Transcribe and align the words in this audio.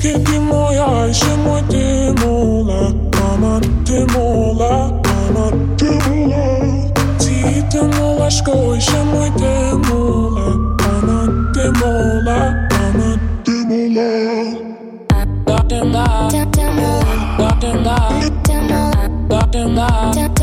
che 0.00 0.18
ti 0.22 0.38
moja 0.38 1.06
i 1.06 1.12
samo 1.12 1.60
te 1.68 2.12
mola 2.20 2.90
Mama 3.20 3.60
te 3.84 4.04
mola, 4.12 4.90
mama 5.04 5.50
te 5.76 5.90
mola 6.08 6.44
Ti 7.18 7.62
te 7.68 7.82
mola 7.82 8.30
shkoj 8.30 8.80
samo 8.80 9.28
te 9.36 9.54
mola 9.86 10.46
Mama 10.80 11.18
te 11.54 11.64
mola, 11.80 12.38
mama 12.72 13.10
te 13.44 13.56
mola 13.68 14.08
Da 15.08 15.68
da 15.68 15.80
da 15.84 16.06
da 16.32 16.44
da 16.44 17.50
da 17.60 17.72
da 17.84 18.00
da 19.28 19.64
da 19.66 20.28
da 20.28 20.39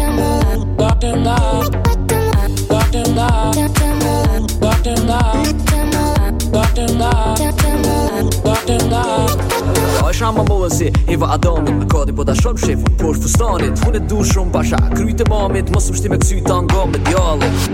Pasha 10.18 10.32
më 10.34 10.44
mëllën 10.50 10.72
si 10.74 10.88
Eva 11.14 11.28
Adamit 11.36 11.76
Në 11.78 11.88
kodi 11.94 12.14
po 12.18 12.24
da 12.26 12.34
shumë 12.34 12.62
shifën 12.64 12.94
Por 12.98 13.20
fustanit 13.22 13.84
Unë 13.86 14.00
e 14.00 14.08
du 14.10 14.24
shumë 14.26 14.50
pasha 14.56 14.80
Kryt 14.96 15.22
e 15.22 15.28
mamit 15.30 15.70
Mos 15.76 15.92
më 15.92 15.98
shti 16.00 16.10
me 16.10 16.18
kësy 16.24 16.40
të 16.48 16.58
nga 16.66 16.86
me 16.90 17.02
djallit 17.06 17.68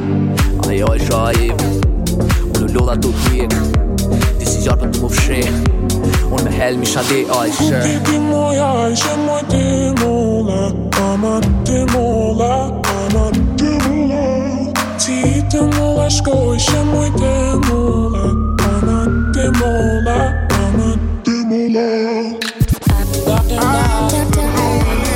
Ajo 0.67 0.89
e 0.91 0.99
shaiv 1.05 1.63
Unë 2.57 2.67
lodha 2.73 2.97
të 2.99 3.13
t'vjek 3.21 3.55
Ti 4.41 4.49
si 4.49 4.65
gjarë 4.65 4.81
për 4.81 4.91
të 4.91 5.05
më 5.05 5.13
fshek 5.15 6.19
Unë 6.33 6.43
me 6.49 6.53
hel 6.57 6.83
mi 6.83 6.91
shade 6.91 7.23
ajshë 7.37 7.69
Unë 7.69 7.81
ti 7.87 7.95
ti 8.09 8.19
moj 8.27 8.59
ajshë 8.67 9.15
Moj 9.23 9.41
ti 9.55 9.65
mola 10.03 10.61
Ama 11.07 11.39
ti 11.63 11.79
mola 11.95 12.53
Ama 12.99 13.27
ti 13.55 13.71
mola 13.87 14.27
Ti 14.99 15.19
ti 15.47 15.67
mola 15.79 16.11
shkoj 16.19 16.59
Shë 16.67 16.87
moj 16.91 17.11
ti 17.15 17.35
mola 17.71 18.31
Ama 18.67 19.03
ti 19.31 19.53
mola 19.61 20.42
now. 21.73 22.39
Doctor 23.25 23.55
now. 23.55 24.09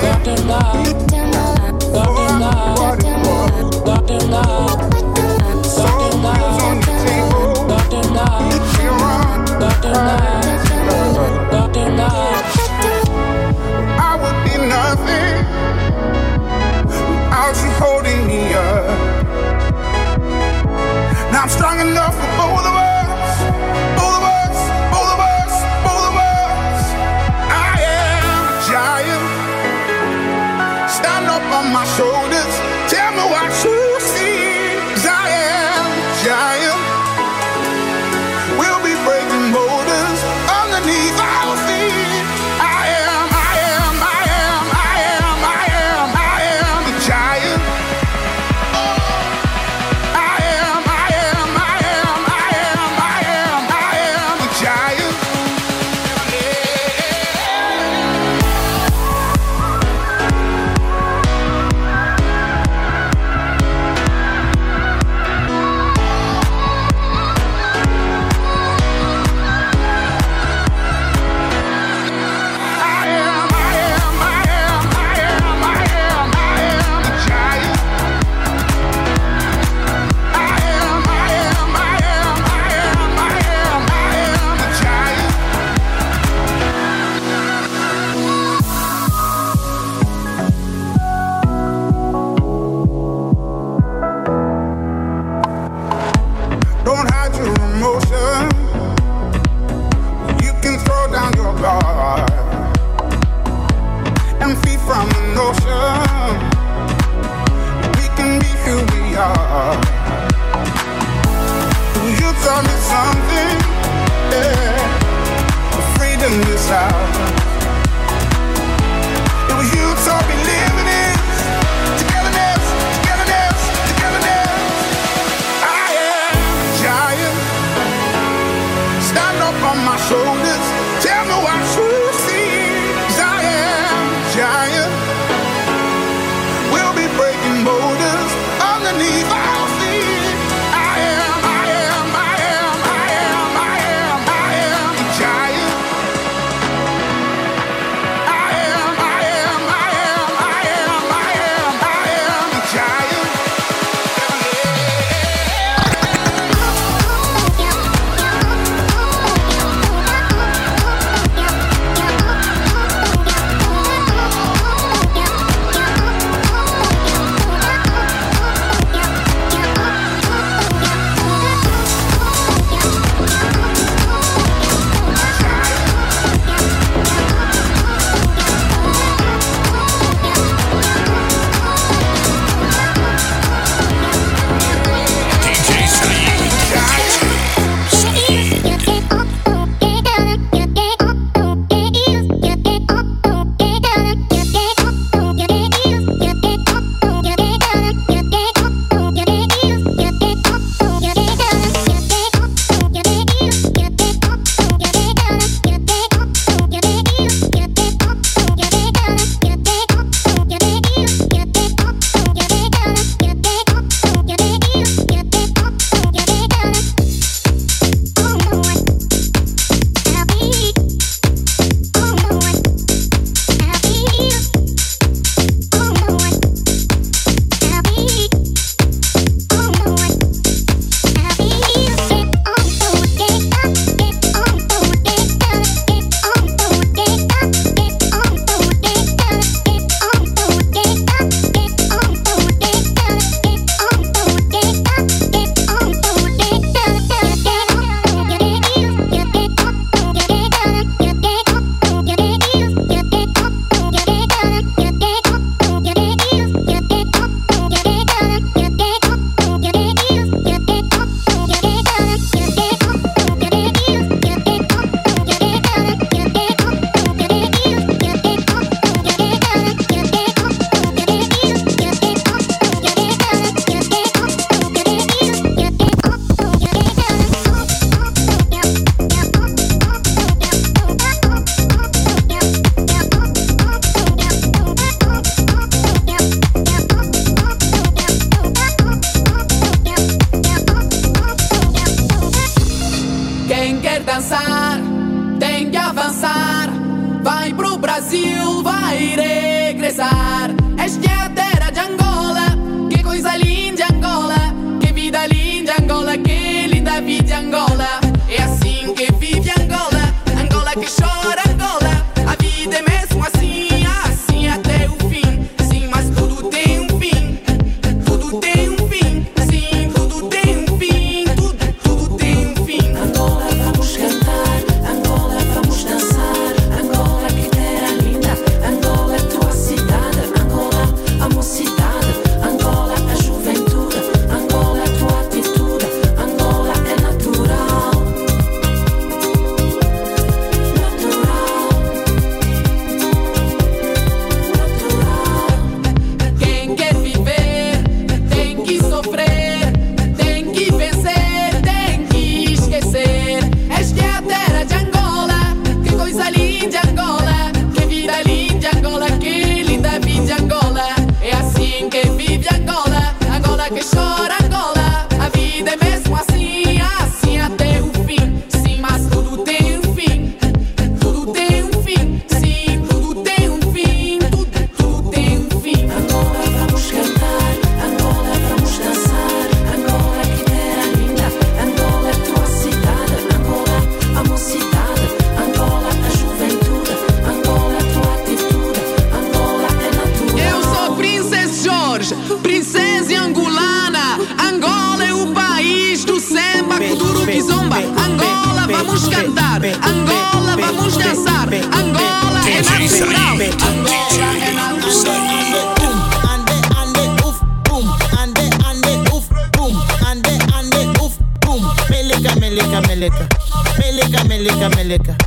Doctor 0.02 0.36
now. 0.46 0.74
Doctor 1.94 2.40
now. 2.40 2.96
Doctor. 3.86 4.97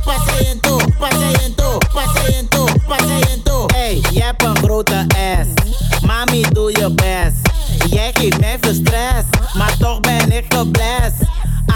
passa 0.03 0.33
je 0.39 0.49
in 0.49 0.59
toe, 0.59 0.81
passa 0.99 1.27
je 1.29 1.37
in 1.45 1.55
toe, 1.55 1.77
passa 1.93 2.27
je 2.27 2.37
in 2.37 2.47
toe, 2.47 2.67
passa 2.87 3.17
je 3.17 3.29
in 3.33 3.43
toe. 3.43 3.65
Hey, 3.73 4.01
je 4.11 4.23
hebt 4.23 4.43
een 4.43 4.57
grote 4.57 5.05
ass, 5.07 5.73
mami 6.05 6.41
doe 6.51 6.71
je 6.71 6.91
best. 6.91 7.49
Jij 7.89 8.11
geeft 8.13 8.39
mij 8.39 8.57
veel 8.61 8.73
stress, 8.73 9.25
maar 9.53 9.77
toch 9.77 9.99
ben 9.99 10.31
ik 10.31 10.45
geblest. 10.53 11.15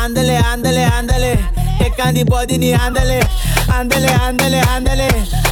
Andele, 0.04 0.46
andele, 0.52 0.92
andele, 1.00 1.38
ik 1.80 1.94
kan 1.96 2.14
die 2.14 2.26
body 2.26 2.56
niet 2.56 2.76
handelen. 2.76 3.28
Andele, 3.68 4.20
andele, 4.20 4.66
andele, 4.76 5.08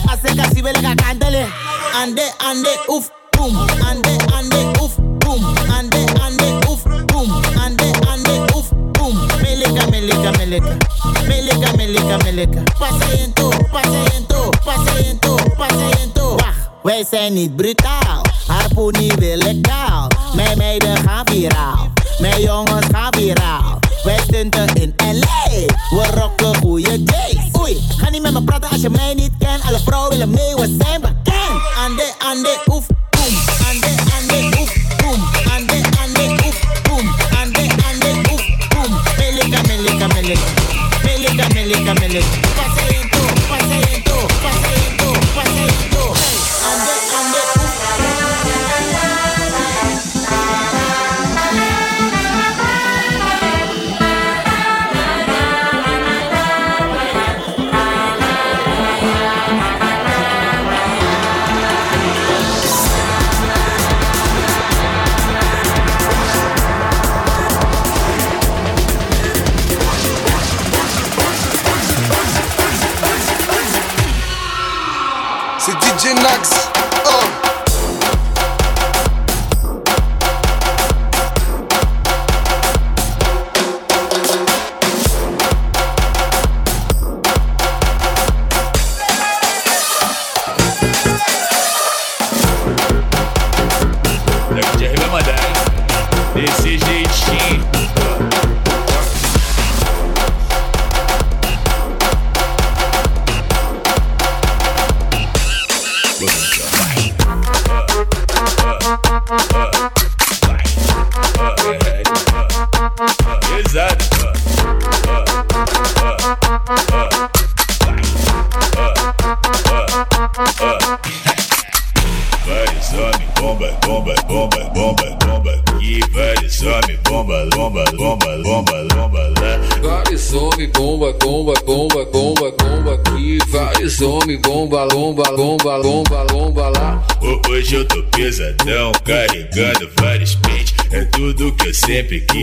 als 0.05 0.31
ik 0.31 0.39
als 0.39 0.61
wil 0.61 0.89
ik 0.89 0.95
kantelen. 0.95 1.47
Ande, 1.93 2.31
ande, 2.37 2.83
oef, 2.87 3.09
boom. 3.29 3.57
Ande, 3.57 4.09
ande, 4.33 4.71
oef, 4.81 4.95
boom. 5.17 5.45
Ande, 5.77 6.05
ande, 6.21 6.59
oef, 6.69 6.83
boom. 7.05 7.31
Ande, 7.57 7.93
ande, 8.07 8.45
oef, 8.55 8.69
boom. 8.91 9.17
Melika, 9.41 9.85
melika, 9.89 10.31
melika. 10.31 10.77
Melica, 11.27 11.71
melica, 11.75 12.17
melica. 12.23 12.63
Patiënto, 12.79 13.49
patiënto, 13.71 14.49
patiënto, 14.63 15.35
patiënto. 15.57 16.35
Wacht, 16.35 16.69
wij 16.83 17.05
zijn 17.09 17.33
niet 17.33 17.55
brutaal. 17.55 18.21
Harpoenie 18.47 19.13
wil 19.15 19.39
ik 19.39 19.61
kaal. 19.61 20.07
Mijn 20.35 20.57
meiden 20.57 20.97
gaan 20.97 21.25
viraal. 21.25 21.91
Mijn 22.19 22.41
jongens 22.41 22.85
gaan 22.91 23.13
viraal. 23.17 23.79
Wij 24.03 24.19
stunten 24.27 24.75
in 24.75 24.93
LA. 24.97 25.65
We 25.89 26.07
rocken 26.19 26.55
goede 26.55 27.01
gays. 27.05 27.61
Oei, 27.61 27.77
ga 27.97 28.09
niet 28.09 28.21
met 28.21 28.33
me 28.33 28.43
praten 28.43 28.69
als 28.69 28.81
je 28.81 28.89
mij 28.89 29.13
niet 29.13 29.31
kent. 29.39 29.63
Alle 29.63 29.79
vrouwen 29.79 30.09
willen 30.09 30.29
mee, 30.29 30.55
we 30.55 30.77
zijn 30.79 31.01
bekend. 31.01 31.61
Ande, 31.85 32.13
ande, 32.19 32.57
oef, 32.65 32.87
oef. 33.19 33.42
it. 42.15 42.42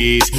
knees 0.00 0.30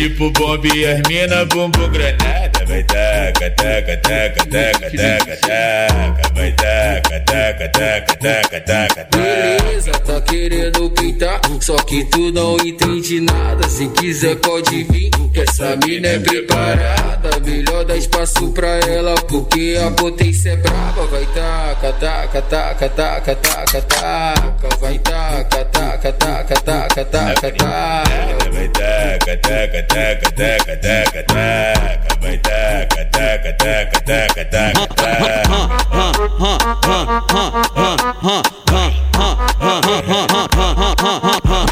tipo 0.00 0.30
bomba 0.30 0.66
e 0.74 0.86
as 0.86 1.02
mina 1.08 1.44
bumbum 1.44 1.90
granada. 1.90 2.64
Vai 2.66 2.82
taca, 2.84 3.50
taca, 3.50 3.96
taca, 3.98 4.46
taca, 4.46 4.90
taca, 4.90 5.36
taca. 5.36 6.34
Vai 6.34 6.52
taca, 6.52 7.20
taca, 7.20 7.68
taca, 7.68 8.16
taca, 8.16 8.60
taca, 8.60 9.04
taca. 9.04 9.18
Beleza, 9.18 9.92
tá 9.92 10.20
querendo 10.22 10.90
pintar, 10.90 11.40
só 11.60 11.76
que 11.76 12.04
tu 12.06 12.32
não 12.32 12.56
entende 12.64 13.20
nada. 13.20 13.68
Se 13.68 13.88
quiser 13.88 14.36
pode 14.36 14.84
vir, 14.84 15.10
que 15.34 15.40
essa 15.40 15.76
mina 15.84 16.08
é 16.08 16.18
preparada. 16.18 17.38
Melhor 17.44 17.84
dar 17.84 17.96
espaço 17.96 18.52
pra 18.52 18.78
ela, 18.88 19.14
porque 19.28 19.76
a 19.84 19.90
potência 19.90 20.50
é 20.50 20.56
brava. 20.56 21.06
Vai 21.08 21.26
taca, 21.26 21.92
taca, 21.92 22.42
taca, 22.42 22.88
taca, 22.88 23.34
taca, 23.34 23.82
taca. 23.82 24.76
Vai 24.80 24.98
taca, 24.98 25.64
taca, 25.66 26.12
taca, 26.12 26.56
taca, 26.56 27.04
taca, 27.04 27.52
taca. 27.52 28.50
Vai 28.52 28.68
taca, 28.68 29.36
taca, 29.36 29.82
taca, 29.82 29.89
taca, 29.90 30.76
taca, 30.76 31.22
taca. 31.24 32.16
Vai 32.20 32.38
taca, 32.38 33.04
taca, 33.06 33.52
taca, 33.54 34.00
taca, 34.00 34.44
taca, 34.44 35.50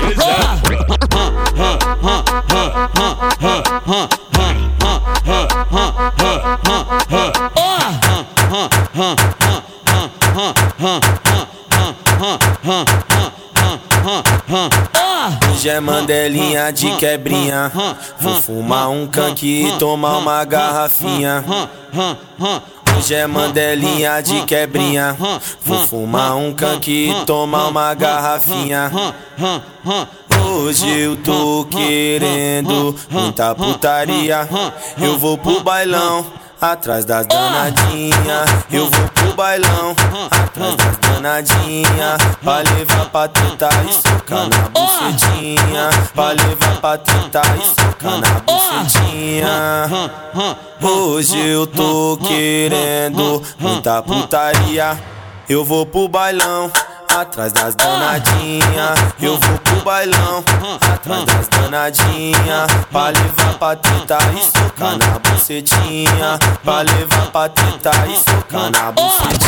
Hoje 0.01 0.23
é 3.93 4.28
mandelinha 16.09 16.73
de 16.73 16.97
quebrinha. 16.97 17.71
Vou 18.19 18.41
fumar 18.41 18.88
um 18.88 19.07
canque 19.07 19.67
e 19.67 19.79
tomar 19.79 20.17
uma 20.17 20.43
garrafinha. 20.43 21.45
Hoje 22.97 23.15
é 23.15 23.27
mandelinha 23.27 24.21
de 24.23 24.43
quebrinha. 24.47 25.15
Vou 25.62 25.87
fumar 25.87 26.35
um 26.37 26.55
canque 26.55 27.11
e 27.11 27.25
tomar 27.27 27.69
uma 27.69 27.93
garrafinha. 27.93 28.91
Hoje 30.50 30.88
eu 30.88 31.17
tô 31.17 31.67
querendo 31.71 32.97
muita 33.11 33.55
putaria. 33.55 34.49
Eu 34.99 35.19
vou 35.19 35.37
pro 35.37 35.62
bailão. 35.62 36.25
Atrás 36.61 37.05
das 37.05 37.25
danadinha, 37.29 38.45
eu 38.73 38.91
vou 38.91 39.09
pro 39.15 39.33
bailão. 39.35 39.95
Atrás 40.29 40.75
das 40.75 40.97
danadinha, 40.97 42.17
pra 42.43 42.59
levar 42.59 43.09
pra 43.12 43.29
tentar 43.29 43.85
e 43.85 43.93
socar 43.93 44.49
na 44.49 44.69
bucetinha. 44.69 45.88
Pra 46.12 46.31
levar 46.31 46.81
pra 46.81 46.99
tentar 46.99 47.57
e 47.57 47.65
socar 47.65 48.19
na 48.19 48.41
bucetinha. 48.41 49.88
Hoje 50.83 51.38
eu 51.38 51.65
tô 51.65 52.19
querendo 52.27 53.41
muita 53.61 54.03
putaria. 54.03 54.99
Eu 55.49 55.64
vou 55.64 55.87
pro 55.87 56.07
bailão. 56.09 56.71
Atrás 57.09 57.52
das 57.52 57.75
danadinha, 57.75 58.95
eu 59.19 59.38
vou 59.38 59.59
pro 59.61 59.83
bailão. 59.83 60.45
Atrás 60.93 61.25
das 61.25 61.49
danadinha, 61.49 62.67
pra 62.93 63.09
levar 63.09 63.55
pra 63.59 63.75
tentar 63.76 64.21
e 64.35 64.43
socar 64.43 64.99
na 64.99 65.19
bucetinha. 65.19 66.38
Pra 66.62 66.83
levar 66.83 67.31
pra 67.33 67.49
tentar 67.49 68.07
e 68.09 68.17
socar 68.17 68.71
na 68.71 68.93
bucetinha. 68.93 69.38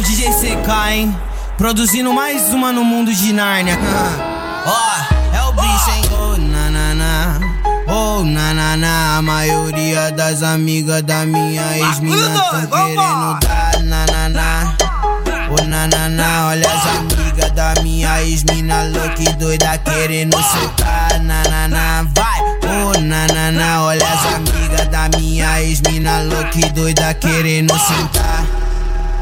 O 0.00 0.02
DJ 0.02 0.30
CK, 0.30 0.90
hein? 0.90 1.16
Produzindo 1.58 2.12
mais 2.14 2.54
uma 2.54 2.72
no 2.72 2.82
mundo 2.82 3.12
de 3.12 3.34
Nárnia. 3.34 3.78
Ó, 4.66 5.36
é 5.36 5.42
o 5.42 5.52
bicho, 5.52 5.90
hein? 5.90 6.02
Oh, 6.18 6.36
na, 6.38 6.70
na, 6.70 6.94
na. 6.94 7.40
Oh, 7.86 8.24
na, 8.24 8.54
na, 8.54 8.76
na. 8.78 9.18
A 9.18 9.22
maioria 9.22 10.10
das 10.10 10.42
amigas 10.42 11.02
da 11.02 11.26
minha 11.26 11.76
ex-mina 11.76 12.30
tão 12.50 12.66
querendo 12.66 13.38
dar 13.40 13.82
na, 13.82 14.06
na, 14.06 14.28
na. 14.30 14.76
Oh, 15.50 15.64
na, 15.64 15.86
na, 15.86 16.08
na. 16.08 16.46
Olha 16.46 16.66
as 16.66 16.86
amigas 16.96 17.50
da 17.50 17.74
minha 17.82 18.22
ex-mina 18.22 18.84
louca 18.84 19.22
e 19.22 19.32
doida 19.34 19.76
querendo 19.78 20.42
soltar. 20.42 21.20
Na, 21.20 21.42
na, 21.42 21.68
na. 21.68 22.02
Vai. 22.14 22.40
Oh, 22.62 22.98
na, 23.00 23.26
na, 23.26 23.52
na. 23.52 23.82
Olha 23.82 24.06
as 24.06 24.34
amigas 24.34 24.88
da 24.88 25.10
minha 25.18 25.60
ex-mina 25.62 26.22
louca 26.22 26.58
e 26.58 26.70
doida 26.70 27.12
querendo 27.12 27.78
sentar. 27.78 28.39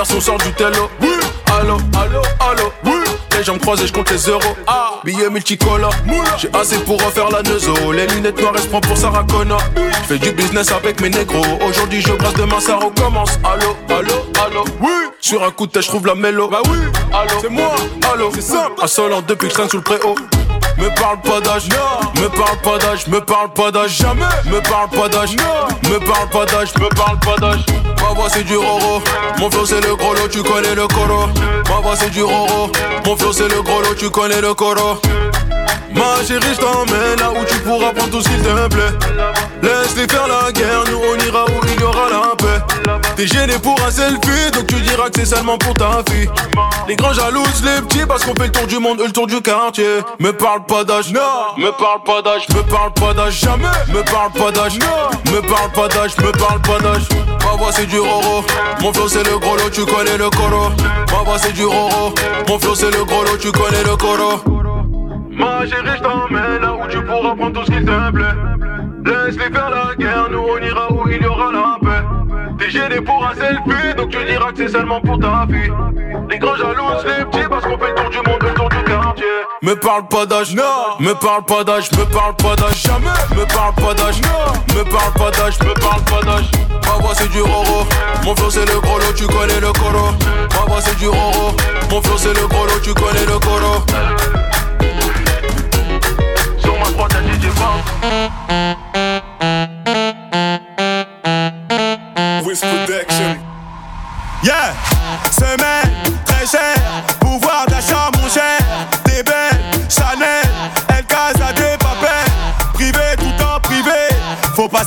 Garçon 0.00 0.18
sort 0.18 0.38
du 0.38 0.50
télo. 0.54 0.88
Oui. 1.02 1.08
Allô, 1.60 1.76
allô, 1.94 2.22
allô. 2.40 2.72
Oui. 2.84 3.00
Les 3.36 3.44
jambes 3.44 3.60
croisées, 3.60 3.86
je 3.86 3.92
compte 3.92 4.10
les 4.10 4.30
euros. 4.30 4.56
Ah. 4.66 4.92
Billets 5.04 5.28
multicolores. 5.28 5.94
J'ai 6.38 6.48
assez 6.54 6.78
pour 6.78 6.98
refaire 7.04 7.28
la 7.28 7.42
neuzo. 7.42 7.74
Les 7.92 8.06
lunettes 8.06 8.40
noires, 8.40 8.54
elles 8.56 8.62
se 8.62 8.68
prend 8.68 8.80
pour 8.80 8.96
Sarah 8.96 9.26
Connor. 9.30 9.60
Je 9.76 10.14
fais 10.14 10.18
du 10.18 10.32
business 10.32 10.72
avec 10.72 11.02
mes 11.02 11.10
négros. 11.10 11.44
Aujourd'hui, 11.68 12.00
je 12.00 12.14
brasse, 12.14 12.32
demain, 12.32 12.60
ça 12.60 12.76
recommence. 12.76 13.38
Allô, 13.44 13.76
allô, 13.90 14.14
allô. 14.42 14.64
Oui. 14.80 14.90
Sur 15.20 15.44
un 15.44 15.50
coup 15.50 15.66
de 15.66 15.72
tête, 15.72 15.82
je 15.82 15.88
trouve 15.88 16.06
la 16.06 16.14
mélo. 16.14 16.48
Bah 16.48 16.62
oui. 16.70 16.78
Allô, 17.12 17.38
c'est 17.42 17.50
moi. 17.50 17.74
Allô, 18.10 18.30
c'est 18.34 18.40
simple. 18.40 18.82
Insolent 18.82 19.20
depuis 19.20 19.48
que 19.50 19.62
je 19.62 19.68
sous 19.68 19.76
le 19.76 19.82
préau. 19.82 20.14
me 20.78 20.88
parle 20.98 21.20
pas 21.20 21.42
d'âge, 21.42 21.68
me 22.16 22.28
parle 22.28 22.56
pas 22.62 22.78
d'âge, 22.78 23.06
me 23.06 23.20
parle 23.20 23.52
pas 23.52 23.70
d'âge, 23.70 23.98
jamais, 23.98 24.24
me 24.46 24.60
parle 24.62 24.88
pas 24.88 25.08
d'âge, 25.10 25.36
me 25.36 25.98
parle 25.98 26.28
pas 26.30 26.46
d'âge, 26.46 26.72
me 26.78 26.88
parle 26.88 27.18
pas 27.18 27.36
d'âge. 27.36 27.64
Ma 28.00 28.14
voix 28.14 28.28
c'est 28.28 28.44
du 28.44 28.56
roro, 28.56 29.02
mon 29.38 29.50
flow 29.50 29.66
c'est 29.66 29.80
le 29.80 29.94
gros 29.96 30.14
lot, 30.14 30.28
tu 30.28 30.42
connais 30.42 30.74
le 30.74 30.86
coro. 30.86 31.28
Ma 31.68 31.80
voix 31.80 31.96
c'est 31.96 32.10
du 32.10 32.22
roro, 32.22 32.70
mon 33.06 33.16
flow 33.16 33.32
c'est 33.32 33.48
le 33.48 33.62
gros 33.62 33.80
lot, 33.80 33.94
tu 33.94 34.10
connais 34.10 34.40
le 34.40 34.54
coro. 34.54 35.00
Ma 35.94 36.24
chérie, 36.26 36.54
je 36.54 36.60
t'emmène 36.60 37.18
là 37.18 37.30
où 37.32 37.44
tu 37.44 37.56
pourras 37.58 37.92
prendre 37.92 38.10
tout 38.10 38.20
qu'il 38.20 38.40
te 38.40 38.68
plaît. 38.68 38.92
Laisse-les 39.62 40.06
faire 40.06 40.28
la 40.28 40.52
guerre, 40.52 40.84
nous 40.88 40.98
on 40.98 41.26
ira 41.26 41.44
où 41.46 41.60
il 41.66 41.80
y 41.80 41.84
aura 41.84 42.08
la. 42.10 42.39
T'es 43.20 43.26
gêné 43.26 43.58
pour 43.62 43.76
un 43.86 43.90
selfie, 43.90 44.50
donc 44.50 44.66
tu 44.66 44.76
diras 44.76 45.10
que 45.10 45.18
c'est 45.20 45.26
seulement 45.26 45.58
pour 45.58 45.74
ta 45.74 46.02
fille. 46.08 46.26
Les 46.88 46.96
grands 46.96 47.12
jalouses, 47.12 47.62
les 47.62 47.82
petits, 47.82 48.06
parce 48.06 48.24
qu'on 48.24 48.34
fait 48.34 48.46
le 48.46 48.50
tour 48.50 48.66
du 48.66 48.78
monde, 48.78 48.98
le 48.98 49.12
tour 49.12 49.26
du 49.26 49.42
quartier. 49.42 49.98
Me 50.18 50.32
parle 50.32 50.64
pas 50.64 50.84
d'âge, 50.84 51.12
non. 51.12 51.20
Me 51.58 51.70
parle 51.70 52.02
pas 52.02 52.22
d'âge, 52.22 52.48
me 52.48 52.62
parle 52.62 52.94
pas 52.94 53.12
d'âge, 53.12 53.40
jamais. 53.40 53.66
Me 53.92 54.02
parle 54.10 54.32
pas 54.32 54.50
d'âge, 54.50 54.78
non. 54.78 55.32
Me 55.34 55.40
parle 55.42 55.70
pas 55.70 55.88
d'âge, 55.88 56.16
me 56.16 56.32
parle 56.32 56.62
pas 56.62 56.78
d'âge. 56.78 57.02
Ma 57.44 57.58
voix 57.58 57.72
c'est 57.72 57.84
du 57.84 57.98
roro, 57.98 58.42
mon 58.80 58.90
flow 58.90 59.08
c'est 59.08 59.28
le 59.28 59.38
gros 59.38 59.56
lot, 59.56 59.70
tu 59.70 59.84
connais 59.84 60.16
le 60.16 60.30
coro. 60.30 60.70
Ma 61.12 61.22
voix 61.22 61.38
c'est 61.38 61.52
du 61.52 61.66
roro, 61.66 62.14
mon 62.48 62.58
flow 62.58 62.74
c'est 62.74 62.90
le 62.90 63.04
gros 63.04 63.22
lot, 63.24 63.36
tu 63.38 63.52
connais 63.52 63.84
le 63.84 63.96
coro. 63.98 64.40
Ma 65.32 65.66
chérie, 65.66 65.98
je 65.98 66.02
t'emmène 66.02 66.62
là 66.62 66.72
où 66.72 66.88
tu 66.88 67.02
pourras 67.04 67.36
prendre 67.36 67.52
tout 67.52 67.66
ce 67.66 67.70
qu'il 67.70 67.84
te 67.84 68.10
plaît. 68.12 68.24
Laisse-les 69.04 69.50
faire 69.54 69.68
la 69.68 69.94
guerre, 69.98 70.28
nous 70.30 70.38
on 70.38 70.58
ira 70.64 70.90
où 70.90 71.06
il 71.06 71.20
y 71.20 71.26
aura 71.26 71.52
la 71.52 71.76
paix. 71.82 71.89
T'es 72.60 72.70
gêné 72.70 73.00
pour 73.00 73.26
un 73.26 73.34
selfie, 73.34 73.94
donc 73.96 74.10
tu 74.10 74.22
diras 74.22 74.52
que 74.52 74.58
c'est 74.58 74.68
seulement 74.68 75.00
pour 75.00 75.18
ta 75.18 75.46
fille. 75.50 75.72
Les 76.28 76.38
grands 76.38 76.56
jalouses, 76.56 77.06
les 77.06 77.24
petits, 77.24 77.48
parce 77.48 77.64
qu'on 77.64 77.78
fait 77.78 77.88
le 77.88 77.94
tour 77.94 78.10
du 78.10 78.18
monde, 78.18 78.42
le 78.42 78.52
tour 78.52 78.68
du 78.68 78.84
quartier. 78.84 79.24
Me 79.62 79.74
parle 79.74 80.06
pas 80.08 80.26
d'âge, 80.26 80.54
non. 80.54 80.62
Me 81.00 81.14
parle 81.14 81.42
pas 81.44 81.64
d'âge, 81.64 81.90
me 81.92 82.04
parle 82.04 82.36
pas 82.36 82.56
d'âge, 82.56 82.82
jamais. 82.82 83.06
Me 83.34 83.46
parle 83.46 83.74
pas 83.76 83.94
d'âge, 83.94 84.20
non. 84.20 84.52
Me 84.76 84.84
parle 84.84 85.12
pas 85.14 85.30
d'âge, 85.30 85.58
me 85.60 85.72
parle 85.80 86.02
pas 86.02 86.20
d'âge. 86.22 86.50
Ma 86.84 86.92
voix 87.02 87.14
c'est 87.14 87.30
du 87.30 87.40
roro, 87.40 87.86
mon 88.24 88.36
flow 88.36 88.50
c'est 88.50 88.66
le 88.66 88.78
gros 88.80 88.98
lot, 88.98 89.14
tu 89.16 89.26
connais 89.26 89.60
le 89.60 89.72
coro. 89.72 90.12
Ma 90.50 90.66
voix 90.66 90.80
c'est 90.82 90.98
du 90.98 91.08
roro, 91.08 91.56
mon 91.90 92.02
flow 92.02 92.18
c'est 92.18 92.34
le 92.38 92.46
gros 92.46 92.66
lot, 92.66 92.80
tu 92.82 92.92
connais 92.92 93.24
le 93.24 93.38
coro. 93.38 93.84
Sur 96.58 96.78
ma 96.78 96.90
droite, 96.90 97.12
y'a 97.14 97.20
DJ 97.32 97.46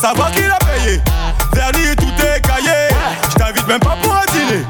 savoir 0.03 0.31
qui 0.31 0.41
l'a 0.41 0.59
payé? 0.59 0.99
Vernis 1.53 1.95
tout 1.95 2.25
est 2.25 2.41
caillé, 2.41 2.89
je 3.29 3.35
t'invite 3.35 3.67
même 3.67 3.79
pas 3.79 3.95
pour 4.01 4.13
un 4.13 4.25
dîner. 4.33 4.63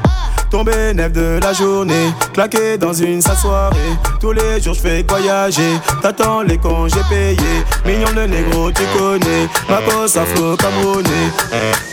Tombé 0.48 0.94
neuf 0.94 1.10
de 1.10 1.40
la 1.42 1.52
journée, 1.52 2.12
claqué 2.32 2.78
dans 2.78 2.92
une 2.92 3.20
sale 3.20 3.36
soirée. 3.36 3.94
Tous 4.20 4.30
les 4.30 4.60
jours 4.62 4.74
je 4.74 4.80
fais 4.80 5.04
voyager, 5.08 5.80
t'attends 6.00 6.42
les 6.42 6.58
congés 6.58 7.04
payés. 7.08 7.64
Mignon 7.84 8.12
le 8.14 8.26
négro, 8.26 8.70
tu 8.70 8.84
connais, 8.96 9.48
ma 9.68 9.78
cause 9.90 10.16
afro 10.16 10.56
camerounais. 10.56 11.28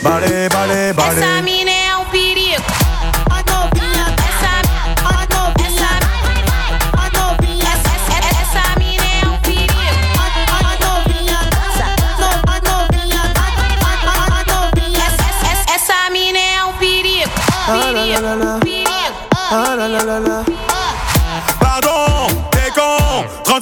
Balé, 0.04 0.48
balé, 0.48 0.92
balé. 0.92 1.81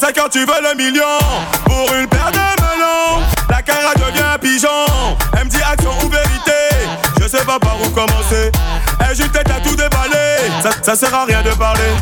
35 0.00 0.24
ans, 0.24 0.28
tu 0.32 0.38
veux 0.38 0.46
le 0.46 0.74
million 0.76 1.18
Pour 1.66 1.94
une 1.94 2.06
paire 2.06 2.30
de 2.32 2.38
melons 2.38 3.22
La 3.50 3.60
cara 3.60 3.92
devient 3.96 4.38
pigeon 4.40 4.68
Elle 5.36 5.44
me 5.44 5.50
dit 5.50 5.60
action 5.60 5.90
ou 6.02 6.08
vérité 6.08 6.88
Je 7.20 7.28
sais 7.28 7.44
pas 7.44 7.58
par 7.58 7.76
où 7.82 7.88
commencer 7.90 8.50
Elle 9.00 9.14
juste 9.14 9.32
tête 9.32 9.50
à 9.50 9.60
tout 9.60 9.76
déballer 9.76 10.48
ça, 10.62 10.70
ça 10.82 10.96
sert 10.96 11.14
à 11.14 11.26
rien 11.26 11.42
de 11.42 11.50
parler 11.50 11.92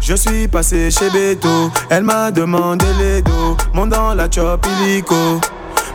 je 0.00 0.14
suis 0.14 0.48
passé 0.48 0.90
chez 0.90 1.10
Beto, 1.10 1.70
elle 1.90 2.02
m'a 2.02 2.30
demandé 2.30 2.86
les 2.98 3.20
dos, 3.20 3.58
monte 3.74 3.90
dans 3.90 4.14
la 4.14 4.30
chop 4.30 4.64
illico, 4.80 5.38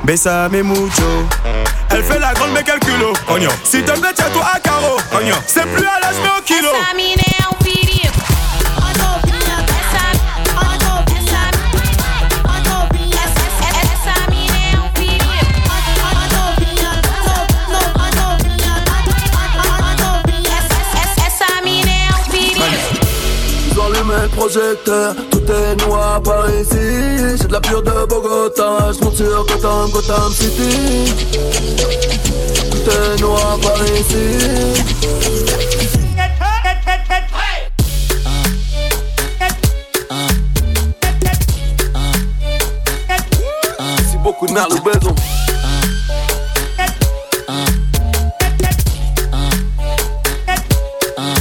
Bessame 0.04 0.62
mucho. 0.62 1.26
Elle 1.90 2.04
fait 2.04 2.20
la 2.20 2.34
grande 2.34 2.52
mais 2.54 2.62
quel 2.64 2.80
culot, 2.80 3.14
Cognon. 3.26 3.50
S'il 3.64 3.84
te 3.84 3.92
plaît, 4.00 4.12
tiens-toi 4.14 4.44
à 4.54 4.60
carreau, 4.60 4.98
Cognon. 5.12 5.36
C'est 5.48 5.66
plus 5.66 5.86
à 5.88 6.00
l'âge 6.00 6.18
mais 6.22 6.30
au 6.38 6.42
kilo. 6.44 6.70
Projecteur, 24.54 25.16
tout 25.32 25.52
est 25.52 25.86
noir 25.86 26.22
par 26.22 26.48
ici. 26.50 27.38
J'ai 27.40 27.48
de 27.48 27.54
la 27.54 27.60
pure 27.60 27.82
de 27.82 28.06
Bogota, 28.06 28.92
je 28.92 29.04
monte 29.04 29.16
sur 29.16 29.46
Gotham, 29.46 29.90
Gotham 29.92 30.32
City. 30.32 31.14
Tout 32.72 32.92
est 32.92 33.22
noir 33.22 33.58
par 33.62 33.84
ici. 33.84 34.84
Beaucoup 44.24 44.48
de 44.48 44.54
merde 44.54 44.72
au 44.72 44.82
béton. 44.82 45.16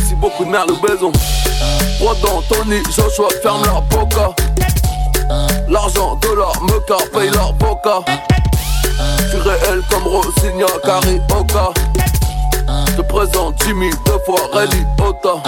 Si 0.08 0.14
beaucoup 0.16 0.44
de 0.44 0.50
merde 0.50 0.70
au 0.72 0.76
béton. 0.76 1.12
Roi 2.12 2.20
d'Anthony, 2.20 2.82
Joshua 2.94 3.28
ferme 3.42 3.64
leur 3.64 3.82
boca. 3.82 4.34
L'argent, 5.68 6.16
dollar, 6.16 6.52
meca, 6.62 6.96
paye 7.12 7.30
leur 7.30 7.52
boca. 7.54 8.00
Suis 9.28 9.38
réel 9.38 9.82
comme 9.90 10.02
Rosigna, 10.04 10.66
Carioca. 10.84 11.72
Je 12.88 12.96
te 12.96 13.02
présente 13.02 13.62
Jimmy, 13.64 13.90
deux 14.04 14.18
fois 14.26 14.40
Rally 14.52 14.84
Ota. 14.98 15.42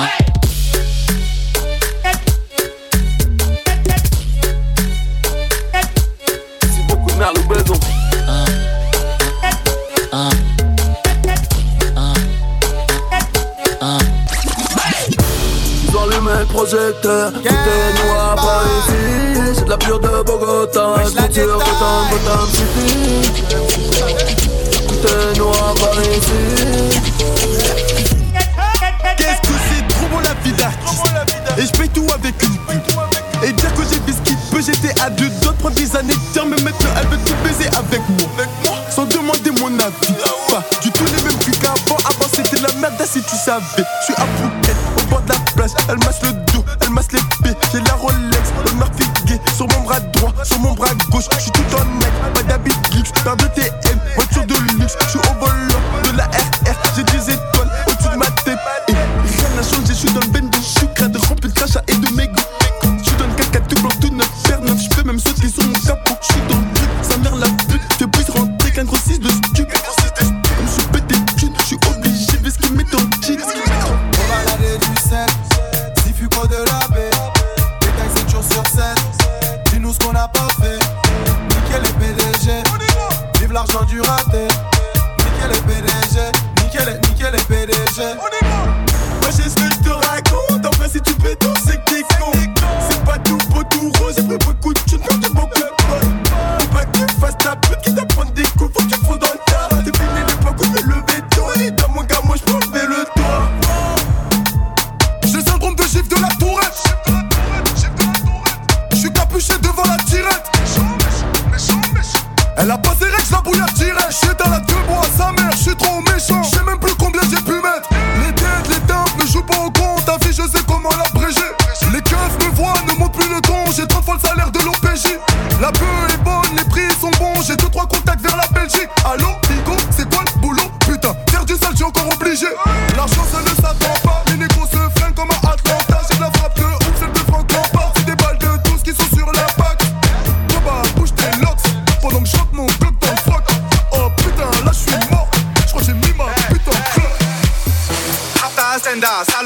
Projecteur, 16.74 17.32
tout 17.32 17.48
est 17.48 18.06
noir 18.06 18.34
par 18.34 18.62
ici. 18.64 19.52
C'est 19.54 19.64
de 19.64 19.70
la 19.70 19.76
pure 19.76 20.00
de 20.00 20.08
Bogota, 20.24 20.94
sur 21.30 21.46
Gotham, 21.46 22.04
Gotham 22.10 22.48
City. 22.50 23.32
Tout 24.88 25.08
est 25.08 25.38
noir 25.38 25.74
par 25.74 25.94
ici. 26.02 27.00
Qu'est-ce 29.16 29.40
que 29.40 29.54
c'est? 29.68 29.88
Trop 29.88 30.06
bon 30.10 30.20
la 30.20 30.34
vie 30.42 30.52
d'artiste. 30.52 31.02
Et 31.58 31.66
je 31.66 31.72
paye 31.72 31.88
tout 31.90 32.06
avec 32.12 32.34
une 32.42 32.58
pute 32.66 32.96
Et 33.44 33.52
dire 33.52 33.74
que 33.74 33.82
j'ai 33.82 34.00
fait 34.00 34.12
ce 34.12 34.22
qu'il 34.22 34.36
peut 34.50 34.60
J'étais 34.60 35.00
à 35.00 35.10
deux 35.10 35.28
d'autres 35.40 35.58
prendre 35.58 35.76
des 35.76 35.94
années. 35.96 36.14
Terme 36.32 36.50
Mais 36.50 36.62
maintenant 36.62 36.90
elle 36.98 37.06
veut 37.06 37.18
tout 37.24 37.34
baiser 37.44 37.68
avec 37.68 38.00
moi. 38.08 38.28
Sans 38.90 39.04
demander 39.04 39.50
mon 39.60 39.78
avis. 39.78 40.14
Pas 40.48 40.62
du 40.82 40.90
tout 40.90 41.04
les 41.04 41.22
mêmes 41.22 41.38
culs 41.38 41.56
qu'avant. 41.58 41.98
Avant 42.04 42.28
c'était 42.34 42.60
la 42.60 42.72
merde 42.80 43.00
si 43.06 43.22
tu 43.22 43.36
savais. 43.36 43.62
Je 43.76 44.04
suis 44.04 44.14
à 44.14 44.26
Phuket 44.38 44.76
au 44.98 45.02
bord 45.10 45.22
de 45.22 45.32
la 45.32 45.38
plage. 45.54 45.70
Elle 45.88 45.98
masse 45.98 46.22
le 46.22 46.43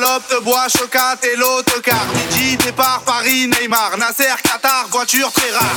clope 0.08 0.44
bois, 0.44 0.66
chocate 0.68 1.24
et 1.24 1.36
l'autocar. 1.36 2.06
Midi, 2.14 2.56
départ, 2.56 3.02
Paris, 3.04 3.48
Neymar. 3.48 3.96
Nasser, 3.98 4.34
Qatar, 4.42 4.86
voiture 4.90 5.30
très 5.32 5.50
rare. 5.50 5.76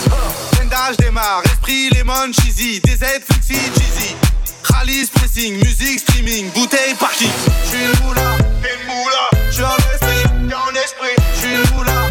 Vendage 0.58 0.98
démarre, 0.98 1.42
esprit, 1.46 1.90
lemon, 1.90 2.32
cheesy. 2.34 2.80
DZ, 2.82 3.24
flexi, 3.30 3.60
cheesy. 3.76 4.16
Rallye, 4.64 5.06
pressing, 5.14 5.56
musique, 5.58 6.00
streaming, 6.00 6.50
bouteille, 6.52 6.94
parking. 6.96 7.32
J'suis 7.66 7.86
le 7.86 8.06
moula, 8.06 8.38
t'es 8.62 8.78
moula. 8.88 9.50
J'suis 9.50 9.64
en 9.64 9.78
esprit, 9.94 10.24
t'es 10.48 10.56
en 10.56 10.76
esprit. 10.76 11.16
J'suis 11.36 11.58
le 11.58 11.76
moula. 11.76 12.11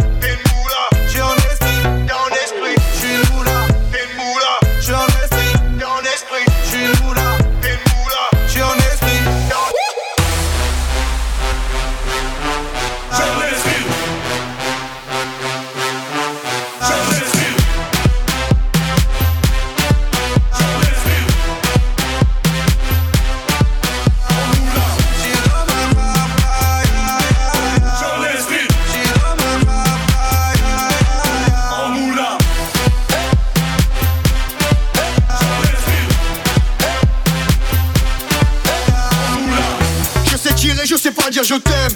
je 41.42 41.54
t'aime. 41.54 41.92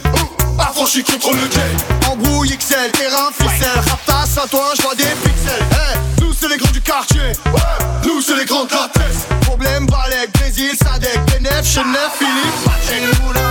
Affranchi 0.58 1.02
contre 1.02 1.32
le 1.32 1.48
game. 1.48 2.10
Embrouille 2.10 2.56
XL, 2.56 2.90
terrain, 2.92 3.30
ficelle. 3.32 3.68
Raptasse 3.88 4.38
à 4.38 4.48
toi, 4.48 4.72
je 4.76 4.82
vois 4.82 4.94
des 4.94 5.04
pixels. 5.04 5.62
Hey, 5.72 5.98
Nous 6.20 6.32
c'est 6.32 6.48
les 6.48 6.56
grands 6.56 6.70
du 6.70 6.80
quartier. 6.80 7.20
Ouais. 7.20 7.60
Nous 8.04 8.22
c'est 8.22 8.36
les 8.36 8.44
grands 8.44 8.64
de 8.64 8.70
la 8.72 8.88
Problème, 9.42 9.86
Balek, 9.86 10.32
Brésil, 10.32 10.70
Sadek, 10.82 11.20
Benef, 11.26 11.66
Chenef, 11.66 12.12
Philippe, 12.18 13.43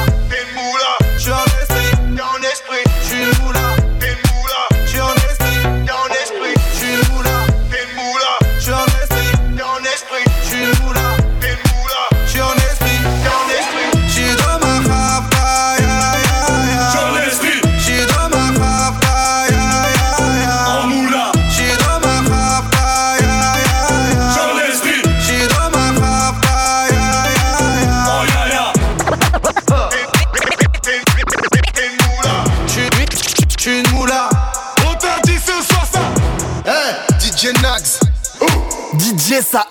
On, 39.55 39.59
est 39.59 39.69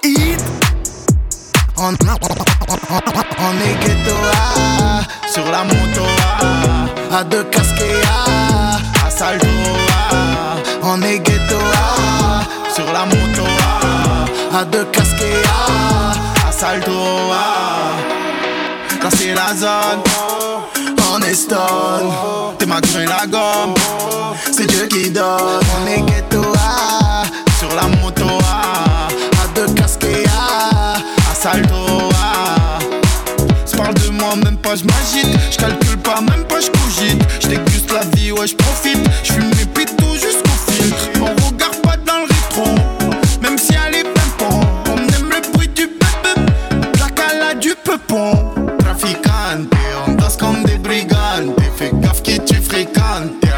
ghetto 3.80 4.14
ah, 4.32 5.00
sur 5.26 5.44
la 5.50 5.64
moto 5.64 6.06
ah, 6.40 7.18
à 7.18 7.24
deux 7.24 7.42
casques 7.44 7.82
ah, 8.06 8.78
à 9.04 9.10
salto. 9.10 9.48
Ah. 10.12 10.54
On 10.84 11.02
est 11.02 11.18
ghetto 11.18 11.58
ah, 11.74 12.42
sur 12.72 12.92
la 12.92 13.06
moto 13.06 13.42
ah, 14.52 14.58
à 14.60 14.64
deux 14.66 14.84
casques 14.84 15.16
à 16.48 16.52
salto. 16.52 16.92
Là 19.02 19.08
c'est 19.18 19.34
la 19.34 19.52
zone, 19.56 20.02
on 21.12 21.20
est 21.22 21.34
stone. 21.34 22.12
T'es 22.56 22.66
ma 22.66 22.80
la 22.80 23.26
gomme, 23.26 23.74
c'est 24.52 24.66
Dieu 24.66 24.86
qui 24.86 25.10
donne. 25.10 25.60
On 25.82 25.86
est 25.88 26.02
ghetto 26.02 26.52
salto 31.42 31.74
ah. 32.14 32.78
J'parle 33.66 33.94
de 33.94 34.10
moi, 34.10 34.36
même 34.44 34.56
pas 34.58 34.76
j'magine 34.76 35.36
J'calcule 35.50 35.98
pas, 35.98 36.20
même 36.20 36.44
pas 36.44 36.60
j'cogite 36.60 37.20
J'déguste 37.40 37.90
la 37.92 38.04
vie, 38.16 38.30
ouais 38.30 38.46
j'profite 38.46 39.00
J'fume 39.24 39.48
mes 39.58 39.66
pitos 39.66 40.14
jusqu'au 40.14 40.70
fil. 40.70 40.94
On 41.20 41.34
regarde 41.44 41.80
pas 41.82 41.96
dans 41.96 42.20
le 42.20 42.28
rétro. 42.32 42.64
Même 43.42 43.58
si 43.58 43.72
elle 43.74 43.96
est 43.96 44.04
pimpon 44.04 44.60
On 44.86 44.98
aime 44.98 45.30
le 45.30 45.52
bruit 45.52 45.68
du 45.68 45.86
bébé 45.86 46.46
La 47.40 47.54
du 47.54 47.74
peupon 47.82 48.54
Traficante, 48.78 49.74
on 50.06 50.12
danse 50.12 50.36
comme 50.36 50.62
des 50.62 50.78
brigandes 50.78 51.56
Fais 51.76 51.90
gaffe 51.94 52.22
qui 52.22 52.38
tu 52.44 52.54
fréquentes. 52.54 53.51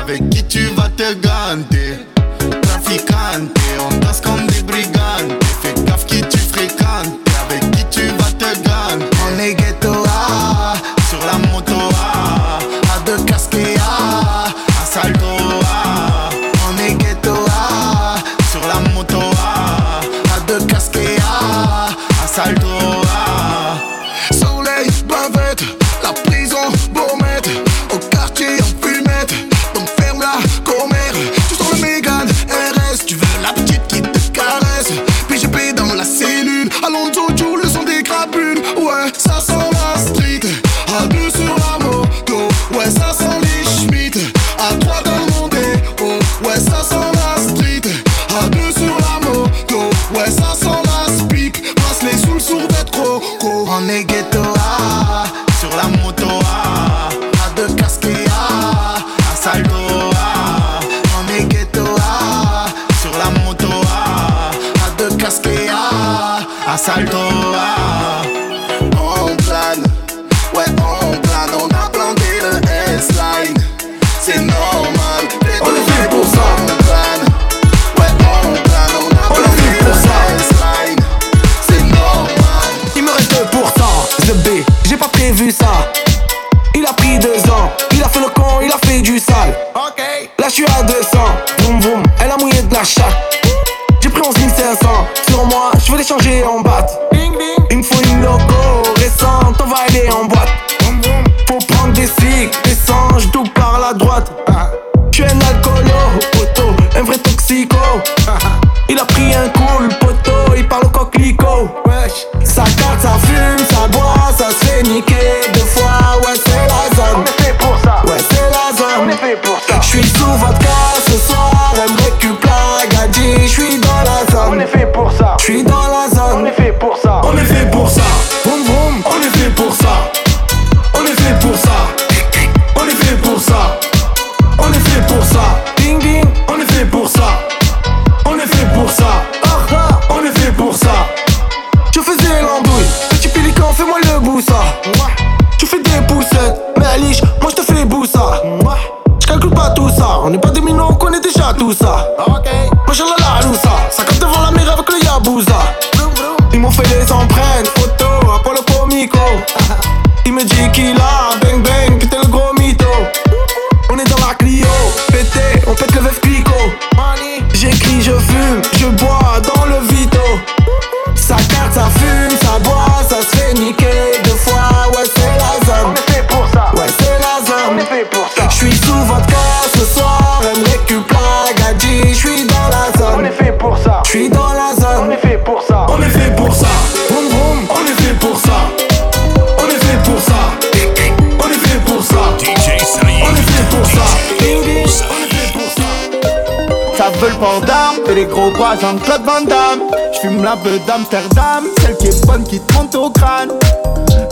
Jean-Claude 198.72 199.22
Van 199.24 199.42
Damme. 199.42 199.82
J'fume 200.14 200.42
la 200.42 200.56
beuh 200.56 200.80
d'Amsterdam, 200.86 201.64
celle 201.80 201.96
qui 201.98 202.06
est 202.06 202.26
bonne 202.26 202.44
qui 202.44 202.58
te 202.60 202.72
monte 202.72 202.94
au 202.94 203.10
crâne. 203.10 203.50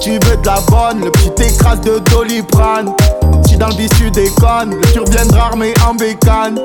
Tu 0.01 0.13
veux 0.13 0.37
de 0.37 0.47
la 0.47 0.59
bonne, 0.69 1.05
le 1.05 1.11
petit 1.11 1.43
écrase 1.43 1.81
de 1.83 1.99
Doliprane. 2.11 2.93
Si 3.47 3.57
dans 3.57 3.69
le 3.69 3.75
bis 3.75 3.91
tu 3.91 4.11
déconnes, 4.11 4.75
le 4.75 4.93
tur 4.93 5.05
viendra 5.05 5.49
armé 5.49 5.75
en 5.87 5.95
bécane. 5.95 6.59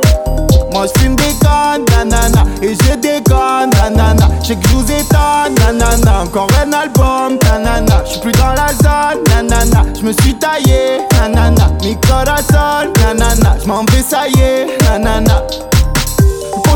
Moi 0.72 0.86
j'fume 0.88 1.16
des 1.18 1.34
cannes, 1.42 1.84
nanana, 1.92 2.44
et 2.62 2.74
je 2.74 2.96
déconne, 2.96 3.70
nanana. 3.72 4.30
J'ai 4.44 4.56
que 4.56 4.68
vous 4.70 4.84
étonne, 4.84 5.54
nanana, 5.60 6.22
encore 6.24 6.48
un 6.64 6.72
album, 6.72 7.38
nanana. 7.44 8.02
J'suis 8.06 8.22
plus 8.22 8.32
dans 8.32 8.54
la 8.54 8.70
zone, 8.82 9.24
nanana, 9.30 9.84
j'me 10.00 10.14
suis 10.22 10.36
taillé, 10.36 11.02
nanana. 11.20 11.70
Mi 11.84 11.98
corazon, 12.00 12.92
nanana, 13.02 13.58
j'm'en 13.64 13.84
vais 13.92 14.02
ça 14.02 14.28
y 14.30 14.40
est, 14.40 14.68
nanana 14.84 15.44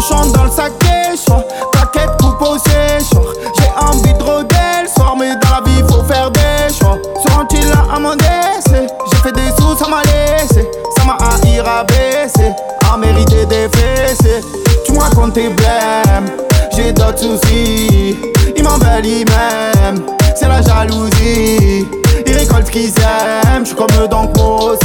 Cochon 0.02 0.32
dans 0.32 0.46
le 0.46 0.52
sac 0.52 0.72
chaud 1.16 1.44
Plaquette 1.72 2.10
coupe 2.20 2.42
au 2.42 2.58
J'ai 2.66 3.86
envie 3.86 4.14
de 4.14 4.24
rôder 4.24 4.56
le 4.82 4.90
soir 4.90 5.16
Mais 5.20 5.36
dans 5.36 5.50
la 5.50 5.62
vie 5.64 5.82
faut 5.88 6.04
faire 6.04 6.32
des 6.32 6.74
choix. 6.74 6.98
Seront-ils 7.24 7.68
là 7.68 7.86
à 7.94 8.00
mon 8.00 8.16
J'ai 8.18 9.18
fait 9.18 9.32
des 9.32 9.50
sous 9.60 9.76
ça 9.78 9.88
m'a 9.88 10.02
laissé 10.04 10.68
Ça 10.98 11.04
m'a 11.06 11.18
haï 11.20 11.60
rabaissé. 11.60 12.52
À 12.92 12.98
mériter 12.98 13.46
des 13.46 13.70
fessées. 13.78 14.42
Tu 14.86 14.94
me 14.94 15.00
racontes 15.00 15.34
tes 15.34 15.50
blèmes 15.50 16.32
J'ai 16.76 16.94
d'autres 16.94 17.20
soucis. 17.20 18.18
Ils 18.56 18.64
m'embellissent 18.64 19.26
même 19.26 20.04
C'est 20.36 20.48
la 20.48 20.62
jalousie. 20.64 21.88
Ils 22.26 22.38
récoltent 22.38 22.66
ce 22.66 22.72
qu'ils 22.72 22.94
aiment. 23.00 23.66
J'suis 23.66 23.76
comme 23.76 23.88
eux 24.02 24.08
moi 24.12 24.76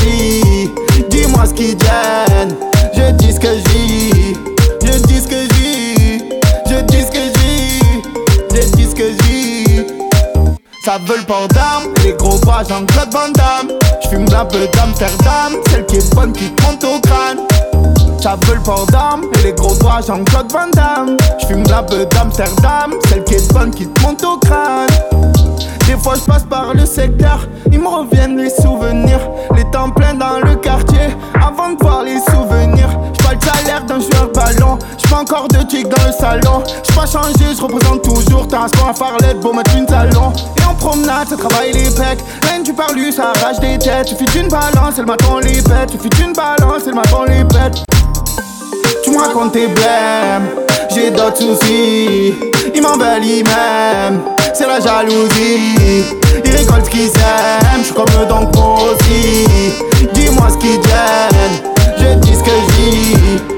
Ça 10.86 10.98
veut 11.04 11.16
le 11.16 11.24
port 11.24 11.48
d'armes, 11.48 11.92
les 12.04 12.12
gros 12.12 12.38
bras 12.38 12.62
Jean-Claude 12.62 13.12
Van 13.12 13.32
Damme. 13.34 13.76
J'fume 14.04 14.24
la 14.30 14.44
beuh 14.44 14.68
d'Amsterdam, 14.72 15.54
celle 15.68 15.84
qui 15.84 15.96
est 15.96 16.14
bonne 16.14 16.32
qui 16.32 16.48
te 16.48 16.62
monte 16.62 16.84
au 16.84 17.00
crâne. 17.00 17.40
Ça 18.22 18.36
veut 18.46 18.54
le 18.54 18.60
port 18.60 18.86
d'armes, 18.86 19.22
les 19.42 19.52
gros 19.52 19.74
bras 19.74 20.00
Jean-Claude 20.00 20.52
Van 20.52 20.68
Damme. 20.72 21.16
J'fume 21.40 21.64
la 21.68 21.82
beuh 21.82 22.06
d'Amsterdam, 22.06 22.94
celle 23.08 23.24
qui 23.24 23.34
est 23.34 23.52
bonne 23.52 23.72
qui 23.72 23.88
te 23.88 24.00
monte 24.00 24.22
au 24.22 24.36
crâne. 24.36 24.86
Des 25.88 25.96
fois 25.96 26.14
je 26.14 26.20
passe 26.20 26.44
par 26.44 26.72
le 26.72 26.86
secteur, 26.86 27.48
ils 27.72 27.80
me 27.80 27.88
reviennent 27.88 28.36
les 28.36 28.50
souvenirs. 28.50 29.28
Les 29.56 29.68
temps 29.72 29.90
pleins 29.90 30.14
dans 30.14 30.38
le 30.38 30.54
quartier, 30.54 31.16
avant 31.34 31.70
de 31.70 31.78
ballon, 34.56 34.78
j'pas 34.98 35.20
encore 35.20 35.48
de 35.48 35.62
tic 35.62 35.88
dans 35.88 36.04
le 36.04 36.12
salon. 36.12 36.62
J'pas 36.88 37.06
changé, 37.06 37.54
j'représente 37.56 38.02
toujours. 38.02 38.46
T'as 38.48 38.64
un 38.64 38.68
score 38.68 38.88
à 38.90 38.94
Farlette, 38.94 39.40
beau 39.40 39.52
mettre 39.52 39.74
une 39.76 39.86
talon. 39.86 40.32
Et 40.58 40.64
en 40.64 40.74
promenade, 40.74 41.28
ça 41.28 41.36
travaille 41.36 41.72
les 41.72 41.90
pecs. 41.90 42.20
Rien 42.48 42.60
du 42.60 42.72
parlu, 42.72 43.12
ça 43.12 43.32
arrache 43.34 43.60
des 43.60 43.78
têtes. 43.78 44.08
Suffit 44.08 44.24
d'une 44.26 44.48
balance, 44.48 44.94
elle 44.98 45.06
m'attend 45.06 45.38
les 45.38 45.62
pètes. 45.62 45.90
Suffit 45.90 46.08
d'une 46.10 46.32
balance, 46.32 46.82
elle 46.86 46.94
m'attend 46.94 47.24
les 47.24 47.44
pètes. 47.44 47.84
Tu 49.04 49.10
me 49.10 49.18
racontes 49.18 49.52
tes 49.52 49.68
blèmes, 49.68 50.48
j'ai 50.92 51.10
d'autres 51.10 51.36
soucis. 51.36 52.34
Ils 52.74 52.82
m'embellissent 52.82 53.44
même, 53.44 54.20
c'est 54.52 54.66
la 54.66 54.80
jalousie. 54.80 56.04
Ils 56.44 56.50
récoltent 56.50 56.86
ce 56.86 56.90
qu'ils 56.90 57.06
aiment, 57.06 57.82
j'suis 57.82 57.94
comme 57.94 58.06
eux 58.20 58.26
donc 58.26 58.54
moi 58.56 58.78
aussi. 58.92 59.46
Dis-moi 60.12 60.48
ce 60.50 60.56
qu'ils 60.58 60.82
gêne, 60.82 61.74
je 61.98 62.14
dis 62.18 62.34
ce 62.34 62.42
que 62.42 62.50
je 62.50 62.82
dis 62.82 63.55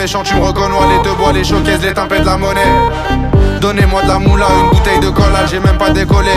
méchants, 0.00 0.22
tu 0.22 0.34
me 0.34 0.40
reconnais, 0.40 0.74
les 0.96 1.02
te 1.02 1.14
bois, 1.14 1.32
les 1.32 1.44
showcases, 1.44 1.82
les 1.82 1.92
tempêtes 1.92 2.22
de 2.22 2.26
la 2.26 2.38
monnaie. 2.38 2.62
Donnez-moi 3.60 4.02
de 4.02 4.08
la 4.08 4.18
moula, 4.18 4.46
une 4.62 4.70
bouteille 4.70 4.98
de 5.00 5.10
cola, 5.10 5.44
j'ai 5.50 5.60
même 5.60 5.76
pas 5.76 5.90
décollé. 5.90 6.32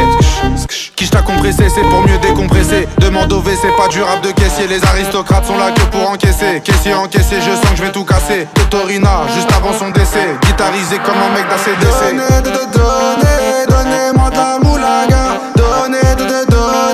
Qui 0.97 1.09
t'a 1.09 1.21
compressé, 1.21 1.69
c'est 1.73 1.87
pour 1.89 2.01
mieux 2.01 2.17
décompresser. 2.17 2.89
Demande 2.97 3.31
au 3.31 3.39
V, 3.39 3.51
c'est 3.61 3.73
pas 3.77 3.87
du 3.87 4.01
rap 4.01 4.21
de 4.21 4.31
caissier. 4.31 4.67
Les 4.67 4.83
aristocrates 4.83 5.45
sont 5.45 5.57
là 5.57 5.71
que 5.71 5.79
pour 5.83 6.09
encaisser. 6.09 6.61
Caissier 6.61 6.93
encaissé, 6.93 7.37
je 7.39 7.51
sens 7.51 7.71
que 7.71 7.77
je 7.77 7.83
vais 7.83 7.91
tout 7.93 8.03
casser. 8.03 8.47
Totorina, 8.53 9.21
juste 9.33 9.49
avant 9.55 9.71
son 9.71 9.91
décès. 9.91 10.35
Guitarisé 10.41 10.97
comme 10.97 11.15
un 11.15 11.33
mec 11.33 11.47
d'ACDC. 11.47 12.11
Donnez, 12.11 12.41
donnez, 12.43 13.65
donnez-moi 13.69 14.29
de 14.29 14.35
la 14.35 14.59
moulaga. 14.61 15.39
Donnez, 15.55 16.15
de, 16.17 16.45
donnez, 16.51 16.92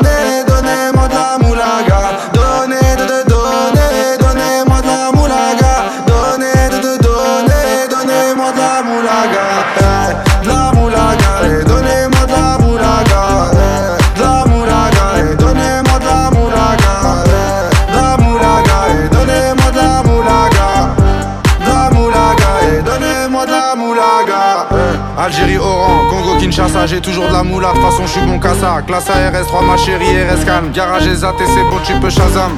j'ai 26.88 27.02
toujours 27.02 27.28
de 27.28 27.34
la 27.34 27.44
moula, 27.44 27.74
de 27.74 27.80
façon 27.80 28.06
je 28.06 28.12
suis 28.12 28.22
bon 28.22 28.40
ça. 28.42 28.82
Classe 28.86 29.10
ARS 29.10 29.48
3 29.48 29.62
ma 29.62 29.78
chérie, 29.78 30.06
RS 30.06 30.46
calme. 30.46 30.72
Garage 30.72 31.08
et 31.08 31.16
c'est 31.16 31.26
bon, 31.26 31.78
tu 31.84 31.94
peux 32.00 32.10
Shazam. 32.10 32.52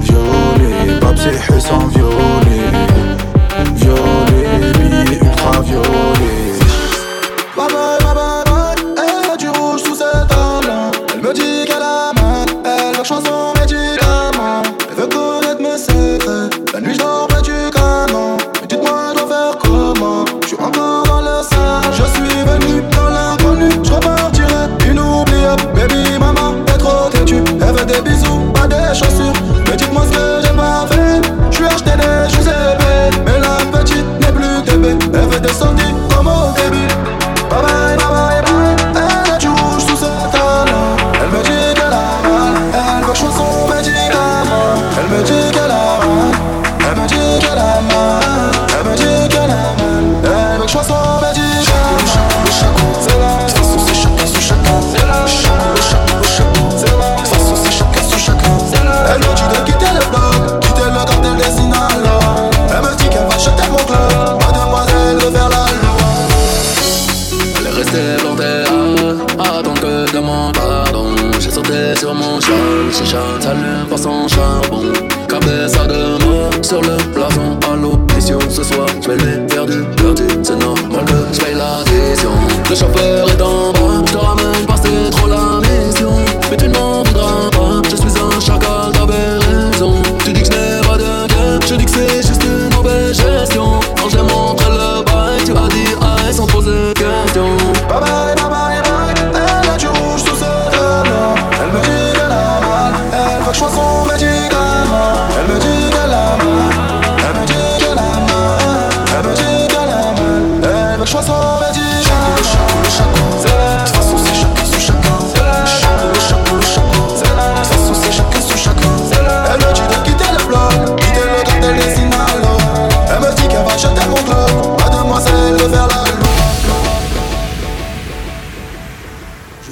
Violet, 0.00 1.00
Bab 1.00 1.16
c'est 1.16 1.54
Hussan 1.54 1.88
violet 1.88 2.68
Violet, 3.74 5.18
ultra 5.20 5.60
violet 5.62 6.27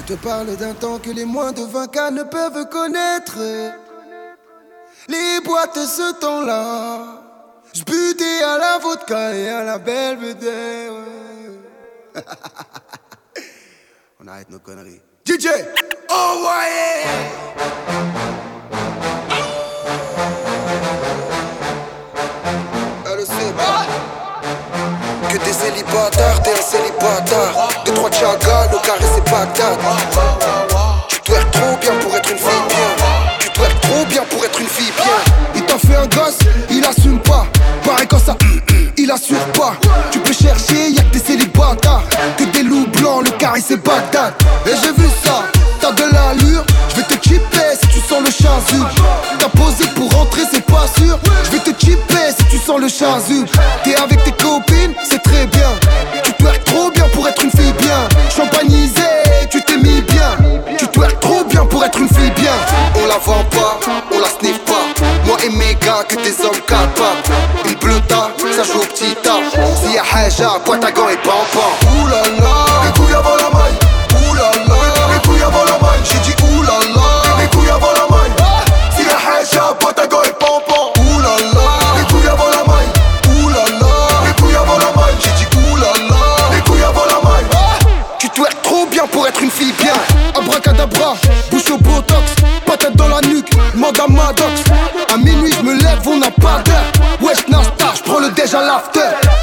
te 0.06 0.14
parle 0.14 0.56
d'un 0.56 0.72
temps 0.72 0.98
que 1.00 1.10
les 1.10 1.24
moins 1.24 1.50
de 1.50 1.62
20 1.62 1.88
cas 1.88 2.10
ne 2.12 2.22
peuvent 2.22 2.68
connaître. 2.68 3.38
Les 5.08 5.40
boîtes 5.44 5.74
ce 5.78 6.20
temps-là, 6.20 7.22
je 7.74 7.82
butais 7.82 8.42
à 8.44 8.56
la 8.56 8.78
vodka 8.78 9.34
et 9.34 9.48
à 9.48 9.64
la 9.64 9.78
belvedere. 9.78 10.92
On 14.20 14.28
arrête 14.28 14.48
nos 14.48 14.60
conneries. 14.60 15.00
DJ, 15.26 15.48
envoyez! 16.08 17.02
Elle 17.88 18.04
le 18.04 18.45
Célibataires, 25.76 26.42
t'es 26.42 26.52
un 26.52 26.62
célibataire. 26.62 27.68
Deux, 27.84 27.92
trois 27.92 28.08
le 28.08 28.86
carré 28.86 29.04
c'est 29.14 29.30
Bagdad. 29.30 29.78
Tu 31.22 31.32
être 31.32 31.50
trop 31.50 31.76
bien 31.78 31.92
pour 32.00 32.16
être 32.16 32.30
une 32.30 32.38
fille 32.38 32.62
bien. 32.68 33.50
Tu 33.52 33.60
être 33.60 33.80
trop 33.82 34.04
bien 34.06 34.22
pour 34.30 34.42
être 34.42 34.58
une 34.58 34.68
fille 34.68 34.92
bien. 34.96 35.34
Il 35.54 35.62
t'a 35.66 35.78
fait 35.78 35.96
un 35.96 36.06
gosse, 36.06 36.38
il 36.70 36.82
assume 36.82 37.18
pas. 37.18 37.46
Pareil 37.84 38.06
quand 38.08 38.18
ça, 38.18 38.34
il 38.96 39.10
assure 39.10 39.44
pas. 39.52 39.74
Tu 40.10 40.18
peux 40.20 40.32
chercher, 40.32 40.92
y'a 40.92 41.02
que 41.02 41.12
des 41.12 41.18
célibataires. 41.18 42.04
Que 42.38 42.44
des 42.44 42.62
loups 42.62 42.86
blancs, 42.94 43.26
le 43.26 43.32
carré 43.32 43.60
c'est 43.60 43.76
Bagdad. 43.76 44.32
Et 44.64 44.70
j'ai 44.70 44.92
vu 44.92 45.08
ça, 45.22 45.42
t'as 45.78 45.92
de 45.92 46.04
l'allure. 46.10 46.64
Je 46.88 46.96
vais 46.96 47.02
te 47.02 47.22
chipper 47.22 47.76
si 47.78 47.88
tu 47.88 48.00
sens 48.00 48.22
le 48.24 48.30
chasuble. 48.30 48.88
T'as 49.38 49.48
posé 49.50 49.84
pour 49.94 50.10
rentrer, 50.10 50.42
c'est 50.50 50.64
pas 50.64 50.86
sûr. 50.96 51.18
Je 51.44 51.50
vais 51.50 51.58
te 51.58 51.78
chipper 51.78 52.32
si 52.38 52.44
tu 52.46 52.56
sens 52.56 52.80
le 52.80 52.88
chasuble. 52.88 53.48
T'es 53.84 53.94
avec 53.94 54.24
tes 54.24 54.32
copines, 54.32 54.94
c'est 55.08 55.15
très 55.46 55.58
bien. 55.58 55.68
Tu 56.24 56.32
twerk 56.34 56.64
trop 56.64 56.90
bien 56.90 57.04
pour 57.12 57.28
être 57.28 57.42
une 57.42 57.50
fille 57.50 57.74
bien. 57.78 58.08
Champagnisé, 58.34 59.02
tu 59.50 59.62
t'es 59.62 59.76
mis 59.76 60.00
bien. 60.02 60.36
Tu 60.78 60.86
twerk 60.88 61.20
trop 61.20 61.44
bien 61.44 61.64
pour 61.66 61.84
être 61.84 61.98
une 61.98 62.08
fille 62.08 62.32
bien. 62.36 62.52
On 62.94 63.06
la 63.06 63.18
vend 63.18 63.44
pas, 63.50 63.78
on 64.14 64.20
la 64.20 64.28
sniff 64.28 64.58
pas. 64.60 64.86
Moi 65.26 65.36
et 65.44 65.50
mes 65.50 65.74
gars, 65.74 66.04
que 66.08 66.16
des 66.16 66.44
hommes 66.44 66.60
capables. 66.66 67.22
Une 67.66 67.74
bleuta, 67.74 68.30
ça 68.56 68.62
joue 68.62 68.80
au 68.80 68.86
petit 68.86 69.14
tas. 69.22 69.40
S'il 69.82 69.94
y 69.94 69.98
a 69.98 70.02
haja, 70.14 70.58
et 70.66 71.16
pampan. 71.16 71.70
Ouh 72.00 72.06
là 72.08 72.22
là, 72.22 72.35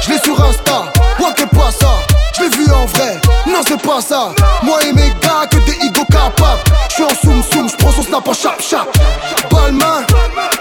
Je 0.04 0.10
l'ai 0.10 0.18
sur 0.18 0.38
Insta, 0.44 0.84
ouais, 1.18 1.32
que 1.34 1.44
pas 1.56 1.70
ça. 1.70 1.88
Je 2.36 2.42
l'ai 2.42 2.48
vu 2.50 2.70
en 2.70 2.84
vrai, 2.84 3.18
non, 3.46 3.60
c'est 3.66 3.80
pas 3.80 4.02
ça. 4.02 4.34
Moi 4.62 4.78
et 4.84 4.92
mes 4.92 5.08
gars, 5.22 5.46
que 5.50 5.56
des 5.64 5.86
ego 5.86 6.04
capables. 6.10 6.60
Je 6.90 6.94
suis 6.94 7.04
en 7.04 7.08
soum 7.08 7.42
soum, 7.50 7.68
je 7.70 7.76
prends 7.76 7.90
son 7.90 8.02
snap 8.02 8.28
en 8.28 8.34
chap 8.34 8.60
chap. 8.60 8.86
Balmain, 9.50 10.04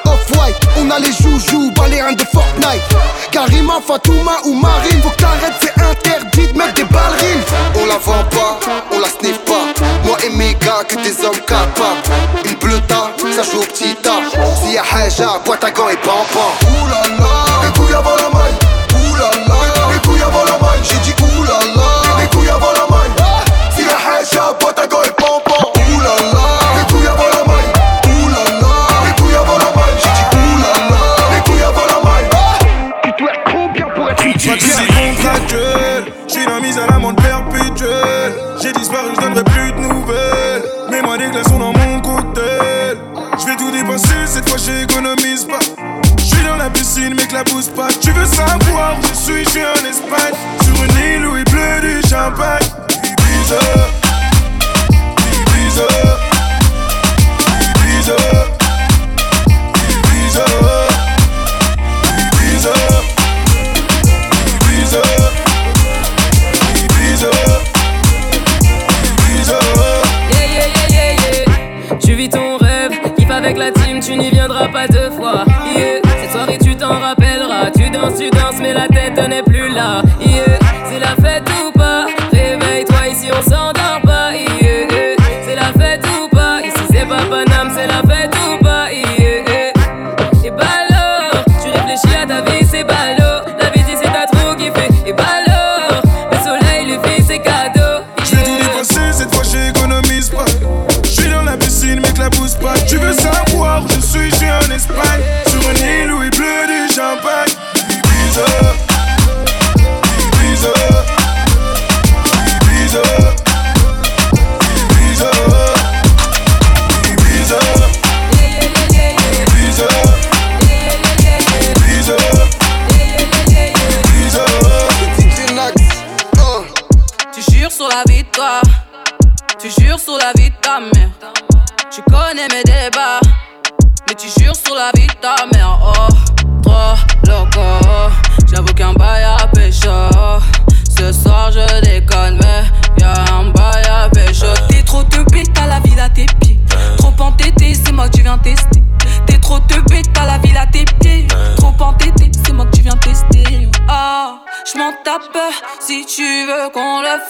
off-white, 0.05 0.55
on 0.77 0.89
a 0.89 0.99
les 0.99 1.11
joujoux, 1.11 1.71
baléens 1.75 2.13
de 2.13 2.23
Fortnite. 2.23 2.83
Karima, 3.31 3.81
Fatouma 3.85 4.37
ou 4.45 4.53
Marine, 4.53 5.01
faut 5.01 5.09
que 5.09 5.23
c'est 5.59 5.83
interdit 5.83 6.47
de 6.53 6.57
mettre 6.57 6.75
des 6.75 6.85
ballerines. 6.85 7.43
On 7.75 7.85
la 7.85 7.97
vend 7.97 8.23
pas, 8.29 8.59
on 8.93 8.99
la 8.99 9.09
sniffe 9.09 9.39
pas. 9.39 9.65
Moi 10.05 10.17
et 10.23 10.29
mes 10.29 10.53
gars, 10.53 10.85
que 10.87 10.95
des 10.95 11.25
hommes 11.25 11.41
capables. 11.45 12.01
Une 12.45 12.55
bleuta, 12.55 13.11
ça 13.35 13.43
joue 13.43 13.59
au 13.59 13.65
petit 13.65 13.93
tas. 13.95 14.21
S'il 14.61 14.73
y 14.73 14.77
a 14.77 14.83
haja, 14.83 15.39
boîte 15.43 15.65
à 15.65 15.71
gants 15.71 15.89
et. 15.89 15.97
Ouh 15.97 16.62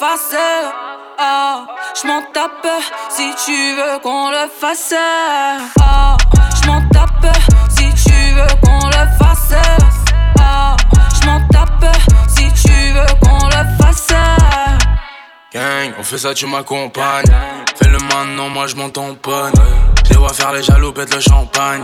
Ah, 0.06 1.66
je 1.96 2.08
m'en 2.08 2.22
tape 2.34 2.68
si 3.10 3.34
tu 3.46 3.76
veux 3.76 4.00
qu'on 4.02 4.32
le 4.32 4.50
fasse. 4.50 4.94
Ah, 5.80 6.18
je 6.62 6.68
m'en 6.68 6.82
tape 6.90 7.38
si 7.70 7.86
tu 8.04 8.34
veux 8.34 8.48
qu'on 8.62 8.88
le 8.88 9.08
fasse. 9.18 9.54
Ah, 10.42 10.76
je 10.90 11.26
m'en 11.26 11.40
tape 11.48 11.86
si 12.28 12.52
tu 12.52 12.92
veux 12.92 13.06
qu'on 13.22 13.48
le 13.48 13.82
fasse. 13.82 14.10
Gang, 15.54 15.94
on 15.98 16.04
fait 16.04 16.18
ça, 16.18 16.34
tu 16.34 16.48
m'accompagnes. 16.48 17.34
Fais 17.78 17.88
le 17.88 18.00
maintenant, 18.00 18.50
moi 18.50 18.68
je 18.68 18.76
m'en 18.76 18.90
tamponne. 18.90 19.54
Je 20.12 20.18
vois 20.18 20.34
faire 20.34 20.52
les 20.52 20.64
jaloux, 20.64 20.92
pète 20.92 21.14
le 21.16 21.22
champagne. 21.22 21.82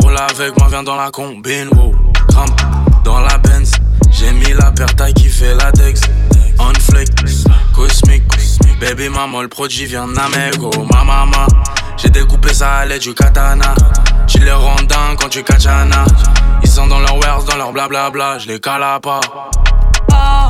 Roule 0.00 0.16
avec 0.16 0.58
moi, 0.58 0.66
viens 0.68 0.82
dans 0.82 0.96
la 0.96 1.12
combine. 1.12 1.68
Wow. 1.76 1.94
Dans 3.04 3.20
la. 3.20 3.31
J'ai 4.22 4.32
mis 4.32 4.52
la 4.52 4.70
paire 4.70 4.94
taille 4.94 5.14
qui 5.14 5.28
fait 5.28 5.54
la 5.56 5.72
Dex. 5.72 6.00
On 6.60 6.72
flick, 6.80 7.10
cosmique. 7.74 8.22
Baby 8.80 9.08
maman, 9.08 9.42
le 9.42 9.48
produit 9.48 9.84
vient 9.84 10.06
d'Amego. 10.06 10.70
Ma 10.92 11.02
maman, 11.02 11.46
j'ai 11.96 12.08
découpé 12.08 12.54
ça 12.54 12.72
à 12.78 12.84
l'aide 12.84 13.02
du 13.02 13.14
katana. 13.14 13.74
Tu 14.28 14.38
les 14.38 14.52
rends 14.52 14.76
dingues 14.76 15.18
quand 15.20 15.28
tu 15.28 15.42
kachana. 15.42 16.04
Ils 16.62 16.68
sont 16.68 16.86
dans 16.86 17.00
leur 17.00 17.16
wares, 17.16 17.42
dans 17.44 17.56
leur 17.56 17.72
blablabla. 17.72 18.38
Je 18.38 18.46
les 18.46 18.60
cala 18.60 19.00
pas. 19.00 19.20
Ah, 20.12 20.48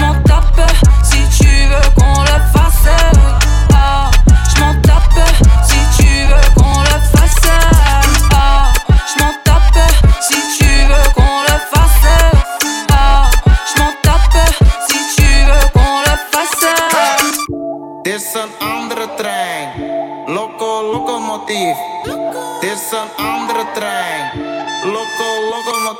m'en 0.00 0.14
tape 0.22 0.70
si 1.02 1.18
tu 1.38 1.46
veux 1.46 1.90
qu'on 1.96 2.20
le 2.20 2.38
fasse. 2.52 3.23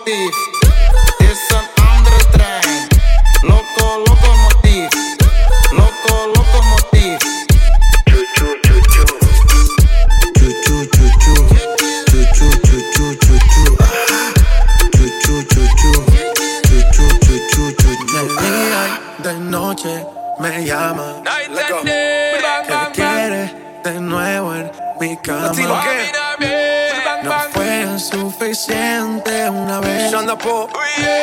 beef. 0.05 0.54
Vez. 30.37 30.69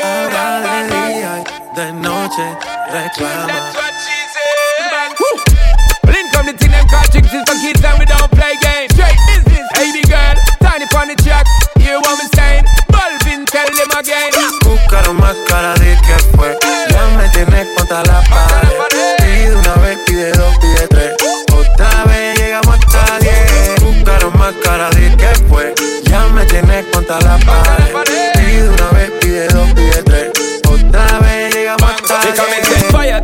Ahora 0.03 0.61
de 0.61 0.87
día 0.87 1.43
y 1.43 1.75
de 1.75 1.93
noche 1.93 2.57
reclama. 2.91 3.71
Come 6.33 6.45
the 6.45 6.53
thing 6.53 6.71
them 6.71 6.87
call 6.87 7.03
chicks 7.11 7.33
is 7.33 7.43
for 7.45 7.57
kids 7.61 7.83
and 7.83 7.99
we 7.99 8.05
don't 8.05 8.31
play 8.31 8.55
games. 8.61 8.93
Straight 8.93 9.19
business, 9.27 9.67
baby 9.75 10.01
girl, 10.07 10.35
tiny 10.59 10.85
on 10.95 11.07
the 11.07 11.15
track. 11.21 11.45
Hear 11.77 11.99
what 11.99 12.17
me 12.17 12.25
saying? 12.33 12.65
Balvin, 12.89 13.45
tell 13.45 13.67
them 13.67 13.91
again. 13.99 14.31
Buscaron 14.63 15.17
más 15.17 15.35
cara 15.47 15.73
de 15.75 15.97
que 16.01 16.17
fue. 16.35 16.57
Ya 16.89 17.05
me 17.17 17.27
tienes 17.29 17.67
contra 17.77 18.03
la 18.03 18.21
pared. 18.29 18.73
Pide 19.19 19.55
una 19.55 19.75
vez, 19.75 19.97
pide 20.05 20.31
dos, 20.31 20.57
pide 20.59 20.87
tres. 20.87 21.15
Otra 21.53 22.05
vez 22.05 22.39
llegamos 22.39 22.77
hasta 22.79 23.19
diez. 23.19 23.81
Buscaron 23.81 24.37
más 24.37 24.53
cara 24.63 24.89
de 24.91 25.15
que 25.17 25.35
fue. 25.49 25.73
Ya 26.05 26.27
me 26.27 26.45
tienes 26.45 26.85
contra 26.93 27.19
la 27.21 27.37
pared. 27.39 27.90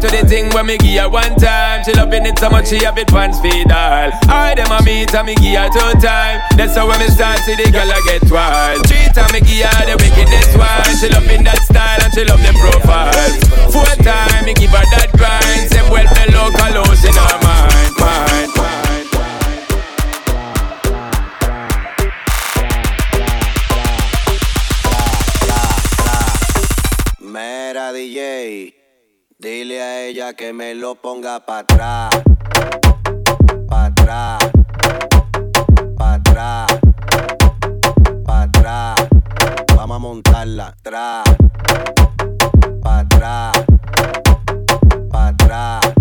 To 0.07 0.15
the 0.15 0.27
thing 0.27 0.49
when 0.51 0.65
me 0.65 0.77
give 0.77 1.01
her 1.01 1.09
one 1.09 1.35
time. 1.35 1.83
She 1.83 1.93
loving 1.93 2.25
it 2.25 2.39
so 2.39 2.49
much 2.49 2.69
she 2.69 2.83
have 2.83 2.97
it 2.97 3.07
pants 3.07 3.39
feed 3.39 3.71
all. 3.71 4.11
I 4.27 4.55
them 4.55 4.71
a 4.71 4.79
beat 4.83 5.13
and 5.13 5.27
me 5.27 5.35
give 5.35 5.59
her 5.59 5.69
two 5.69 5.99
time. 5.99 6.41
That's 6.55 6.75
how 6.75 6.87
when 6.87 6.99
me 6.99 7.07
start 7.07 7.39
see 7.43 7.55
the 7.55 7.71
girl 7.71 7.87
I 7.87 7.99
get 8.05 8.23
wild. 8.31 8.87
Three 8.87 9.07
time 9.13 9.31
me 9.33 9.41
give 9.41 9.67
her 9.67 9.83
the 9.85 9.95
wickedest 9.99 10.55
one. 10.55 10.91
She 10.99 11.07
loving 11.11 11.43
that 11.43 11.61
style 11.63 11.99
and 12.03 12.13
she 12.13 12.23
love 12.25 12.41
the 12.41 12.53
profile. 12.55 13.31
Four 13.71 13.89
time 14.03 14.45
me 14.45 14.53
give 14.53 14.71
her 14.71 14.85
that 14.95 15.11
grind. 15.15 15.71
Say 15.71 15.83
well 15.89 16.07
local 16.31 16.83
house 16.83 17.03
in 17.03 17.13
her 17.13 17.46
dile 29.39 29.81
a 29.81 30.01
ella 30.05 30.33
que 30.33 30.51
me 30.51 30.73
lo 30.73 30.95
ponga 30.95 31.45
pa' 31.45 31.59
atrás. 31.59 32.09
Pa' 33.67 33.85
atrás. 33.85 34.51
Pa' 35.95 36.13
atrás. 36.13 36.79
Pa' 38.25 38.41
atrás. 38.41 38.95
Vamos 39.75 39.95
a 39.95 39.99
montarla. 39.99 40.67
Atrás. 40.67 41.23
Pa' 42.81 42.99
atrás. 42.99 43.65
Pa' 45.11 45.27
atrás. 45.27 45.93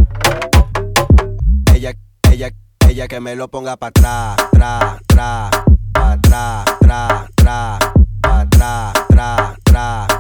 Ella, 1.75 1.93
ella, 2.31 2.49
ella 2.89 3.09
que 3.09 3.21
me 3.21 3.37
lo 3.37 3.49
ponga 3.49 3.77
pa' 3.77 3.89
atrás. 3.89 4.37
Tra, 4.53 4.99
tra. 5.07 5.51
Pa' 5.93 6.13
atrás. 6.13 6.65
Tra, 6.81 7.29
tra. 7.37 7.79
Pa' 8.23 8.41
atrás. 8.41 8.93
Tra. 9.09 9.57
Tra, 9.65 10.16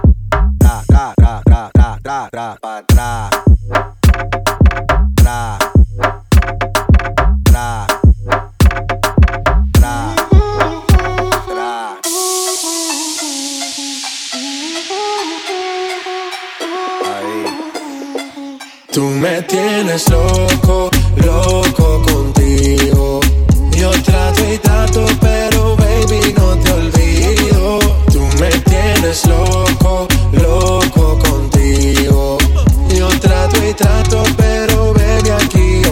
atrás. 2.38 3.30
Tra, 5.14 5.58
tra, 7.44 7.86
tra, 9.72 10.14
Tú 18.92 19.02
me 19.02 19.42
tienes 19.42 20.08
loco, 20.10 20.90
loco 21.16 22.02
contigo. 22.02 23.20
Yo 23.72 23.90
trato 24.02 24.42
y 24.52 24.58
trato, 24.58 25.06
pero 25.20 25.76
baby, 25.76 26.34
no 26.36 26.58
te 26.58 26.72
olvido. 26.72 27.78
Tú 28.12 28.20
me 28.38 28.50
tienes 28.50 29.26
loco, 29.26 30.08
loco. 30.32 30.75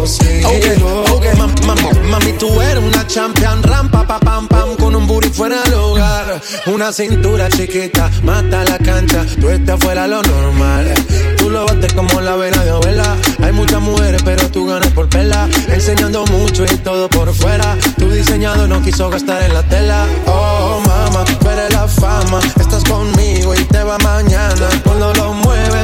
Aquí 0.04 0.68
yo 0.68 0.74
sigo. 0.74 1.02
Ok, 1.02 1.10
ok, 1.16 1.24
mam- 1.38 1.54
mam- 1.66 2.02
mami, 2.10 2.32
tú 2.34 2.60
eres 2.60 2.82
una 2.82 3.06
champion, 3.06 3.62
rampa, 3.62 4.06
pa, 4.06 4.18
pam, 4.20 4.46
pam, 4.48 4.76
con 4.76 4.94
un 4.94 5.06
booty 5.06 5.28
fuera 5.30 5.62
del 5.62 5.72
lugar. 5.72 6.40
Una 6.66 6.92
cintura 6.92 7.48
chiquita, 7.48 8.10
mata 8.22 8.64
la 8.64 8.78
cancha, 8.78 9.24
tú 9.40 9.48
estás 9.50 9.78
fuera 9.80 10.06
lo 10.06 10.22
normal. 10.22 10.92
Tú 11.36 11.50
lo 11.50 11.66
bates 11.66 11.92
como 11.92 12.20
la 12.20 12.36
vena 12.36 12.64
de 12.64 12.70
abuela. 12.70 13.16
Hay 13.42 13.52
muchas 13.52 13.80
mujeres, 13.80 14.22
pero 14.24 14.48
tú 14.50 14.66
ganas 14.66 14.88
por 14.92 15.08
pela. 15.08 15.46
Enseñando 15.68 16.24
mucho 16.26 16.64
y 16.64 16.76
todo 16.78 17.08
por 17.10 17.34
fuera. 17.34 17.76
Tu 17.98 18.10
diseñado 18.10 18.66
no 18.66 18.80
quiso 18.82 19.10
gastar 19.10 19.42
en 19.42 19.52
la 19.52 19.62
tela. 19.64 20.06
Oh, 20.26 20.80
mamá, 20.86 21.24
tú 21.24 21.48
eres 21.50 21.70
la 21.72 21.86
fama. 21.86 22.40
Estás 22.58 22.82
conmigo 22.84 23.54
y 23.54 23.62
te 23.64 23.82
va 23.84 23.98
mañana. 23.98 24.68
Cuando 24.84 25.12
lo 25.14 25.34
mueves, 25.34 25.83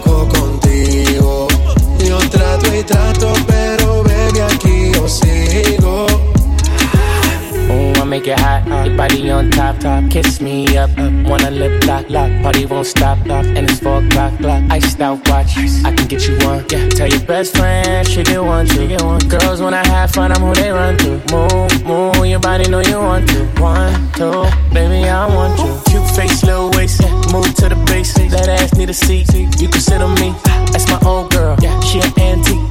make 8.11 8.27
it 8.27 8.37
hot, 8.37 8.69
uh, 8.69 8.83
your 8.83 8.97
body 8.97 9.31
on 9.31 9.49
top, 9.51 9.79
top. 9.79 10.03
Kiss 10.11 10.41
me 10.41 10.77
up, 10.77 10.89
up. 10.99 11.13
Wanna 11.29 11.49
lip 11.49 11.81
lock, 11.85 12.09
lock. 12.09 12.29
Party 12.43 12.65
won't 12.65 12.85
stop, 12.85 13.17
stop. 13.23 13.45
And 13.45 13.63
it's 13.69 13.79
four 13.79 14.03
o'clock, 14.03 14.37
clock. 14.37 14.61
Iced 14.69 14.99
out 14.99 15.25
watch, 15.29 15.57
I 15.87 15.95
can 15.95 16.07
get 16.07 16.27
you 16.27 16.35
one. 16.45 16.65
Yeah, 16.69 16.89
tell 16.89 17.07
your 17.07 17.21
best 17.21 17.55
friend 17.55 18.05
she 18.05 18.21
get 18.23 18.43
one, 18.43 18.67
she 18.67 18.85
get 18.85 19.01
one. 19.01 19.21
Girls 19.29 19.61
when 19.61 19.73
I 19.73 19.85
have 19.87 20.11
fun, 20.11 20.33
I'm 20.33 20.41
who 20.41 20.53
they 20.53 20.71
run 20.71 20.97
to. 20.97 21.11
Move, 21.31 21.85
move, 21.85 22.25
your 22.25 22.41
body 22.41 22.69
know 22.69 22.81
you 22.81 22.99
want 22.99 23.29
to. 23.29 23.45
One, 23.61 23.93
two, 24.19 24.43
baby 24.73 25.07
I 25.07 25.25
want 25.33 25.57
you. 25.63 25.71
Cute 25.89 26.09
face, 26.17 26.43
little 26.43 26.69
waist, 26.71 27.01
yeah. 27.01 27.13
Move 27.31 27.49
to 27.61 27.69
the 27.69 27.81
base. 27.87 28.13
That 28.13 28.49
ass 28.49 28.75
need 28.75 28.89
a 28.89 28.93
seat, 28.93 29.33
you 29.33 29.69
can 29.69 29.81
sit 29.81 30.01
on 30.01 30.13
me. 30.15 30.35
That's 30.73 30.87
my 30.89 30.99
old 31.05 31.31
girl, 31.31 31.55
yeah. 31.61 31.79
She 31.79 31.99
an 31.99 32.11
antique. 32.19 32.70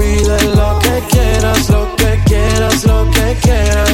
Quieras, 1.09 1.69
lo 1.69 1.95
que 1.95 2.19
quieras, 2.25 2.83
lo 2.85 3.09
que 3.11 3.37
quieras. 3.41 3.90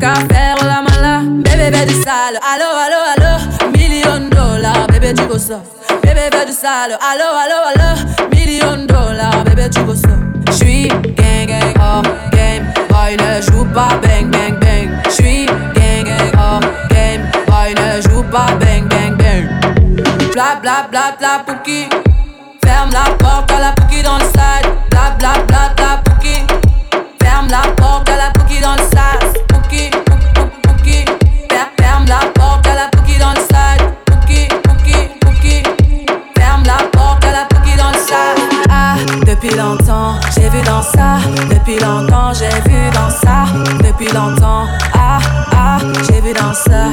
Qu'à 0.00 0.14
faire 0.32 0.56
la 0.64 0.82
mala. 0.82 1.20
Bébé 1.44 1.76
fais 1.76 1.86
du 1.86 1.94
sale, 1.94 2.38
allo 2.52 2.68
allo 2.84 3.00
allo, 3.12 3.70
million 3.76 4.28
dollars, 4.30 4.86
bébé 4.88 5.12
tu 5.14 5.22
veux 5.24 5.38
Bébé 6.02 6.28
fais 6.32 6.46
du 6.46 6.52
sale, 6.52 6.96
allo 7.10 7.28
allo 7.42 7.58
allo, 7.70 8.28
million 8.34 8.86
dollars, 8.86 9.44
bébé 9.44 9.68
tu 9.70 9.80
J'suis 10.52 10.88
gang 10.88 11.46
gang, 11.46 11.74
oh 11.78 12.02
game, 12.32 12.64
boy 12.88 13.16
ne 13.16 13.40
joue 13.40 13.64
pas. 13.72 14.00
Bang 14.02 14.30
bang 14.30 14.58
bang. 14.58 14.90
J'suis 15.08 15.46
gang 15.46 16.04
gang, 16.04 16.32
oh 16.36 16.60
game, 16.88 17.22
boy 17.46 17.74
ne 17.74 18.00
joue 18.02 18.24
pas. 18.24 18.46
Bang 18.58 18.88
bang 18.88 19.16
bang. 19.16 19.46
Bla 20.32 20.58
bla 20.60 20.86
bla 20.90 21.14
bla 21.18 21.42
pouki 21.46 21.88
Ferme 22.64 22.90
la 22.92 23.12
porte 23.18 23.52
à 23.52 23.60
la 23.60 23.72
pouki 23.72 24.02
dans 24.02 24.18
le 24.18 24.24
side. 24.24 24.66
Bla 24.90 25.14
bla 25.18 25.32
bla 25.46 25.72
bla 25.76 26.02
pouki 26.04 26.69
Ferme 27.40 27.52
la 27.52 27.72
porte 27.72 28.06
à 28.10 28.16
la 28.16 28.30
pouki 28.32 28.60
dans 28.60 28.74
le 28.74 28.82
sas 28.82 29.32
pouki 29.48 29.90
Fer- 31.48 31.70
Ferme 31.80 32.04
la 32.06 32.18
porte 32.34 32.66
à 32.66 32.74
la 32.74 32.88
pouki 32.92 33.18
dans 33.18 33.30
le 33.30 33.40
side 33.40 33.94
Pouki, 34.04 34.46
pouki, 34.62 35.08
pouki 35.22 35.62
Ferme 36.36 36.64
la 36.66 36.84
porte 36.92 37.24
à 37.24 37.32
la 37.32 37.44
pouki 37.46 37.74
dans 37.78 37.88
le 37.92 37.96
sas 37.96 38.36
Ah, 38.68 38.94
depuis 39.24 39.56
longtemps, 39.56 40.16
j'ai 40.34 40.50
vu 40.50 40.60
dans 40.66 40.82
ça. 40.82 41.16
Depuis 41.48 41.78
longtemps, 41.78 42.34
j'ai 42.34 42.50
vu 42.70 42.90
dans 42.92 43.08
ça. 43.08 43.46
Depuis 43.82 44.12
longtemps, 44.12 44.66
ah, 44.94 45.18
ah, 45.56 45.78
j'ai 46.10 46.20
vu 46.20 46.34
dans 46.34 46.52
ça. 46.52 46.90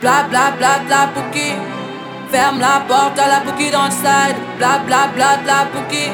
Bla 0.00 0.24
bla 0.28 0.50
bla 0.58 0.80
bla 0.88 1.06
pouki 1.14 1.52
Ferme 2.32 2.58
la 2.58 2.80
porte 2.88 3.16
à 3.16 3.28
la 3.28 3.40
pouki 3.48 3.70
dans 3.70 3.84
le 3.84 3.92
side 3.92 4.36
Bla 4.58 4.80
bla 4.84 5.06
bla 5.14 5.36
bla 5.44 5.66
pouki 5.72 6.10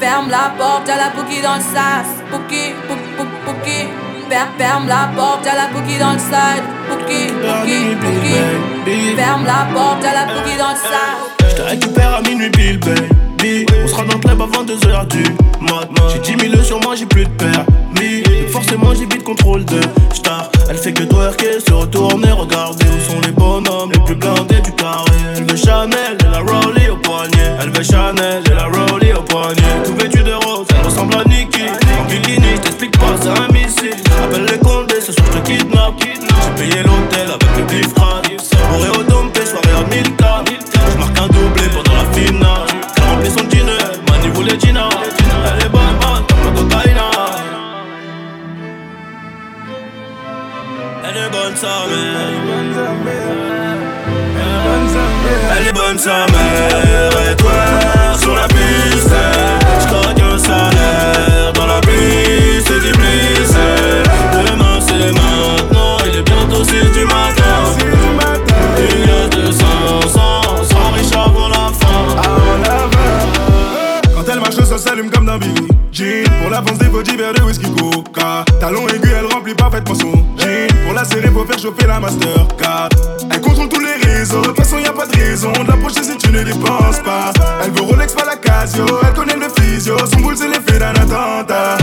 Ferme 0.00 0.30
la 0.30 0.52
porte 0.58 0.88
à 0.88 0.96
la 0.96 1.10
pouki 1.10 1.40
dans 1.42 1.56
le 1.56 1.60
sas 1.60 2.06
pouki, 2.30 2.74
pouki 2.86 3.88
Ferme, 4.28 4.48
ferme 4.56 4.88
la 4.88 5.10
porte, 5.14 5.44
y'a 5.44 5.54
la 5.54 5.66
bougie 5.68 5.98
dans 5.98 6.12
le 6.12 6.18
side. 6.18 6.64
Bougie, 6.88 7.30
bougie, 7.30 7.94
bougie. 7.94 9.16
Ferme 9.16 9.44
la 9.44 9.66
porte, 9.72 10.02
y'a 10.02 10.14
la 10.14 10.24
bougie 10.24 10.56
dans 10.56 10.70
le 10.70 10.76
side. 10.76 11.50
Je 11.50 11.56
te 11.56 11.62
récupère 11.62 12.14
à 12.14 12.22
minuit, 12.22 12.48
Bill, 12.50 12.78
baby. 12.78 13.66
On 13.84 13.86
sera 13.86 14.04
dans 14.04 14.14
le 14.14 14.20
club 14.20 14.40
avant 14.40 14.64
2h 14.64 15.08
du 15.08 15.24
mat. 15.60 15.88
J'ai 16.10 16.36
10 16.36 16.50
000 16.50 16.62
sur 16.62 16.80
moi, 16.80 16.94
j'ai 16.96 17.04
plus 17.04 17.24
de 17.24 17.30
permis. 17.30 18.22
Donc 18.22 18.48
forcément, 18.50 18.94
j'ai 18.94 19.04
vite 19.04 19.24
contrôle 19.24 19.64
de 19.66 19.80
star. 20.12 20.50
Elle 20.70 20.78
fait 20.78 20.92
que 20.92 21.02
twerker, 21.02 21.60
se 21.60 21.72
retourner, 21.72 22.32
regarder 22.32 22.86
où 22.86 23.12
sont 23.12 23.20
les 23.20 23.32
bonhommes 23.32 23.92
les 23.92 24.00
plus 24.00 24.14
blindés 24.14 24.60
du 24.60 24.72
carré. 24.72 25.12
Elle 25.36 25.44
veut 25.44 25.56
Chanel, 25.56 26.16
Elle 27.64 27.70
veut 27.70 27.82
Chanel, 27.82 28.42
et 28.44 28.54
la 28.54 28.66
Rowley 28.66 29.14
au 29.14 29.22
poignet. 29.22 29.62
Tout 29.86 29.94
vêtu 29.94 30.22
de 30.22 30.34
rose, 30.34 30.66
elle 30.68 30.84
ressemble 30.84 31.14
à 31.14 31.24
Nikki. 31.24 31.62
En 31.98 32.04
bikini, 32.04 32.60
t'explique 32.62 32.98
pas, 32.98 33.14
c'est 33.18 33.30
un 33.30 33.48
missile. 33.54 33.96
Appelle 34.22 34.44
les 34.44 34.58
condés, 34.58 35.00
ce 35.00 35.12
soir 35.12 35.26
je 35.32 35.38
te 35.38 35.46
kidnappe. 35.46 35.94
J'ai 35.98 36.62
payé 36.62 36.82
l'hôtel 36.82 37.26
avec 37.26 37.56
le 37.56 37.64
bif 37.64 37.94
Bourré 37.94 38.90
au 38.90 39.02
dompé, 39.04 39.46
soirée 39.46 39.72
à 39.78 39.94
1000 39.94 40.04
Je 40.04 40.98
marque 40.98 41.18
un 41.18 41.26
doublé 41.28 41.68
pendant 41.72 41.96
la 41.96 42.04
finale. 42.12 42.68
Elle 42.98 43.02
remplit 43.02 43.30
son 43.30 43.44
dîner, 43.44 43.78
Mani 44.10 44.28
voulait 44.34 44.60
Gina. 44.60 44.90
Elle 45.56 45.64
est 45.64 45.70
bonne, 45.70 45.96
bonne, 46.02 46.24
comme 46.28 46.44
la 46.44 46.50
cocaïna. 46.60 47.10
Elle 51.02 51.16
est 51.16 51.30
bonne, 51.30 51.56
sa 51.56 51.86
mère. 51.88 52.24
Elle 55.56 55.66
est 55.66 55.72
bonne, 55.72 55.98
sa 55.98 56.26
mère. 56.26 57.23
Petits 76.94 77.16
verres 77.16 77.34
de 77.34 77.42
whisky 77.42 77.66
coca. 77.72 78.44
Talon 78.60 78.86
aigu, 78.86 79.10
elle 79.18 79.26
remplit 79.26 79.52
parfaitement 79.52 79.96
son 79.96 80.12
jean. 80.38 80.68
Pour 80.84 80.94
la 80.94 81.04
serrer, 81.04 81.26
faut 81.26 81.44
faire 81.44 81.58
chauffer 81.58 81.88
la 81.88 81.98
Mastercard. 81.98 82.88
Elle 83.32 83.40
contrôle 83.40 83.68
tous 83.68 83.80
les 83.80 83.96
réseaux, 84.06 84.42
de 84.42 84.46
toute 84.46 84.58
façon 84.58 84.78
y 84.78 84.86
a 84.86 84.92
pas 84.92 85.04
de 85.04 85.16
raison 85.16 85.50
De 85.50 85.66
l'approcher 85.66 86.04
si 86.04 86.16
tu 86.16 86.30
ne 86.30 86.44
dépenses 86.44 87.00
pas. 87.04 87.32
Elle 87.64 87.72
veut 87.72 87.82
Rolex, 87.82 88.12
pas 88.12 88.24
la 88.24 88.36
Casio 88.36 88.86
Elle 89.02 89.12
connaît 89.12 89.34
le 89.34 89.48
physio, 89.60 89.96
son 90.06 90.20
boule 90.20 90.36
c'est 90.36 90.46
l'effet 90.46 90.78
d'un 90.78 90.90
attentat. 90.90 91.78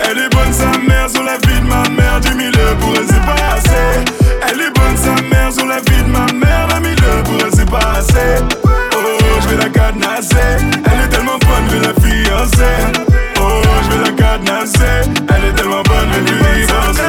Elle 0.00 0.18
est 0.18 0.28
bonne 0.28 0.52
sa 0.52 0.70
mère, 0.86 1.08
sur 1.08 1.22
la 1.22 1.38
vie 1.38 1.58
de 1.58 1.66
ma 1.66 1.88
mère 1.88 2.20
Du 2.20 2.34
milieu 2.34 2.76
pour 2.78 2.94
elle 2.94 3.06
c'est 3.08 3.24
pas 3.24 3.54
assez. 3.54 4.04
Elle 4.50 4.60
est 4.60 4.78
bonne 4.78 4.96
sa 4.98 5.14
mère, 5.34 5.50
sur 5.50 5.64
la 5.64 5.76
vie 5.76 6.02
de 6.02 6.10
ma 6.10 6.26
mère 6.34 6.68
La 6.68 6.80
milieu 6.80 7.22
pour 7.24 7.40
elle 7.42 7.54
c'est 7.54 7.70
pas 7.70 7.96
assez. 7.96 8.44
Oh, 8.66 9.40
je 9.40 9.48
vais 9.48 9.56
la 9.56 9.70
cadenasser. 9.70 10.58
Elle 10.84 11.06
est 11.06 11.08
tellement 11.08 11.38
bonne, 11.38 11.70
je 11.70 11.76
vais 11.76 11.86
la 11.86 11.94
fiancer 11.94 12.95
cadenasser 14.66 15.10
Elle 15.28 15.44
est 15.44 15.52
tellement 15.54 15.82
bonne, 15.82 16.12
je 16.12 16.32
lui 16.32 16.66
divorcer 16.66 17.02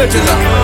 it 0.00 0.10
to. 0.12 0.59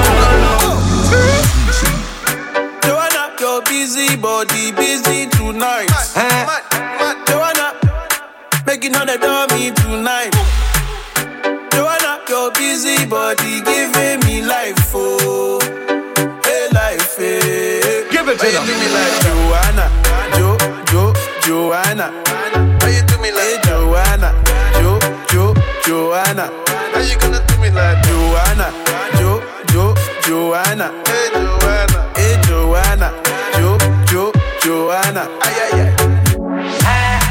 How 26.97 27.03
you 27.03 27.19
gonna 27.19 27.45
do 27.47 27.59
me 27.61 27.69
like 27.69 28.01
Joanna, 28.09 28.73
Jo, 29.21 29.45
Jo, 29.69 29.93
Joanna. 30.25 30.89
Hey 31.05 31.29
Joanna, 31.29 31.99
hey 32.17 32.41
Joanna, 32.49 33.13
Jo, 33.53 33.77
Jo, 34.09 34.33
Joanna. 34.65 35.29
Ay 35.45 35.57
ay 35.65 35.81
ay. 35.85 35.93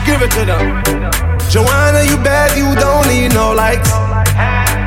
Give 0.05 0.21
it 0.21 0.29
to 0.37 0.45
them. 0.45 0.61
Joanna, 1.49 2.03
you 2.05 2.15
bad, 2.21 2.55
you 2.55 2.75
don't 2.77 3.07
need 3.07 3.33
no 3.33 3.53
lights. 3.53 3.89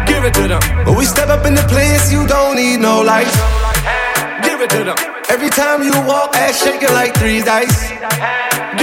Give 0.07 0.22
it 0.22 0.35
to 0.35 0.47
them. 0.47 0.62
When 0.87 0.95
we 0.97 1.07
step 1.07 1.29
up 1.29 1.45
in 1.45 1.57
the 1.57 1.66
place, 1.66 2.12
you 2.12 2.24
don't 2.29 2.55
need 2.55 2.79
no 2.79 3.03
lights. 3.03 3.35
Give 4.47 4.61
it 4.61 4.70
to 4.70 4.85
them. 4.85 4.97
Every 5.29 5.51
time 5.51 5.83
you 5.83 5.91
walk, 6.07 6.37
ass 6.37 6.62
shaking 6.62 6.95
like 6.95 7.14
three 7.18 7.43
dice. 7.43 7.91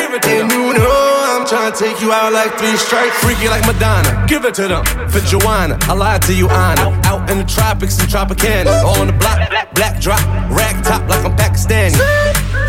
Give 0.06 0.14
it 0.14 0.22
to 0.22 0.30
And 0.30 0.52
them. 0.52 0.62
you 0.62 0.74
know 0.78 1.26
I'm 1.34 1.48
trying 1.48 1.74
to 1.74 1.78
take 1.78 2.00
you 2.00 2.12
out 2.12 2.32
like 2.32 2.54
three 2.60 2.78
strikes. 2.78 3.18
Freaky 3.26 3.50
like 3.50 3.66
Madonna. 3.66 4.26
Give 4.28 4.46
it 4.46 4.54
to 4.56 4.68
them. 4.68 4.86
For 5.10 5.20
Joanna, 5.22 5.80
I 5.90 5.94
lied 5.94 6.22
to 6.24 6.34
you, 6.34 6.48
Anna. 6.48 6.94
Out 7.06 7.28
in 7.32 7.40
the 7.40 7.44
tropics 7.44 7.98
and 8.00 8.08
Tropicana. 8.08 8.70
On 8.86 9.08
the 9.08 9.14
block, 9.14 9.50
black 9.74 10.00
drop, 10.00 10.22
rag 10.52 10.84
top 10.84 11.10
like 11.10 11.26
I'm 11.26 11.36
Pakistani. 11.36 11.98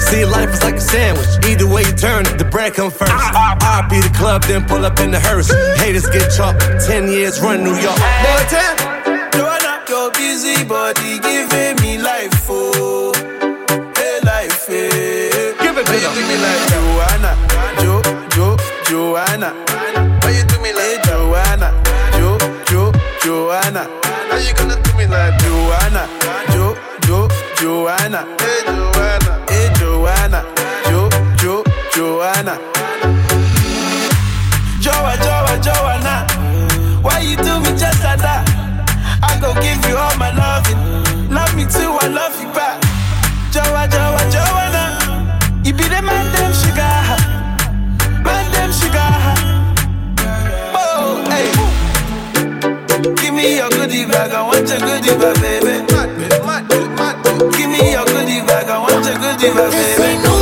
See, 0.01 0.25
life 0.25 0.49
is 0.49 0.63
like 0.65 0.77
a 0.77 0.81
sandwich. 0.81 1.29
Either 1.45 1.69
way 1.69 1.83
you 1.83 1.93
turn 1.93 2.25
it, 2.25 2.39
the 2.39 2.45
bread 2.47 2.73
come 2.73 2.91
first. 2.91 3.13
I 3.13 3.83
RP 3.85 4.03
the 4.03 4.17
club, 4.17 4.43
then 4.45 4.65
pull 4.65 4.87
up 4.87 4.99
in 5.01 5.11
the 5.11 5.21
hearse. 5.21 5.53
Haters 5.79 6.09
get 6.09 6.33
chalk. 6.33 6.57
Ten 6.87 7.09
years 7.13 7.41
run 7.43 7.63
New 7.63 7.77
York. 7.77 7.97
Boy, 8.25 8.43
ten. 8.49 8.77
Joanna, 9.37 9.85
your 9.89 10.11
busy 10.13 10.65
body 10.65 11.19
giving 11.21 11.77
me 11.85 11.99
life, 11.99 12.33
oh, 12.49 13.13
hey 13.95 14.21
life, 14.25 14.67
hey. 14.67 15.53
Give 15.61 15.77
it 15.77 15.85
to 15.87 15.93
them. 15.93 16.15
me 16.17 16.37
like 16.41 16.69
Jo, 16.71 16.81
oh, 16.81 17.09
Jo, 17.13 17.16
Joanna. 19.17 19.49
How 20.21 20.29
you 20.29 20.45
do 20.45 20.61
me 20.61 20.75
like 20.75 21.03
Joanna, 21.05 21.73
Jo, 22.21 22.37
Jo, 22.69 22.93
Joanna. 23.25 23.89
How 24.29 24.37
you 24.37 24.53
gonna 24.53 24.77
do 24.77 24.93
me 24.93 25.07
like 25.07 25.39
Joanna, 25.41 26.05
Jo, 26.53 26.77
Jo, 27.01 27.27
Joanna. 27.57 28.29
Hey 28.39 28.61
Joanna, 28.69 29.33
hey 29.49 29.73
Joanna, 29.81 30.45
Jo, 30.85 31.09
Jo, 31.41 31.65
Joanna. 31.95 32.61
Joa, 34.85 35.17
Joa, 35.25 35.55
Joanna. 35.65 36.27
Why 37.01 37.21
you 37.21 37.37
do 37.37 37.59
me 37.61 37.73
just 37.73 38.05
like 38.05 38.21
that? 38.21 38.45
I 39.23 39.41
go 39.41 39.55
give 39.65 39.81
you 39.89 39.97
all 39.97 40.15
my 40.19 40.29
loving. 40.37 41.33
Love 41.33 41.57
me 41.57 41.65
too, 41.65 41.97
I 42.05 42.09
love 42.09 42.39
you 42.39 42.53
back. 42.53 42.83
Joa, 43.51 43.89
Joa, 43.89 44.06
bag, 54.17 54.33
I 54.33 54.43
want 54.43 54.69
your 54.69 54.81
goodie 54.81 55.15
bag, 55.21 55.37
baby. 55.43 55.75
Give 57.57 57.71
me 57.71 57.93
your 57.93 58.05
goodie 58.07 58.41
bag, 58.47 58.69
I 58.69 58.79
want 58.79 59.05
your 59.05 59.19
goodie 59.19 59.51
bag, 59.55 59.71
baby. 59.73 60.36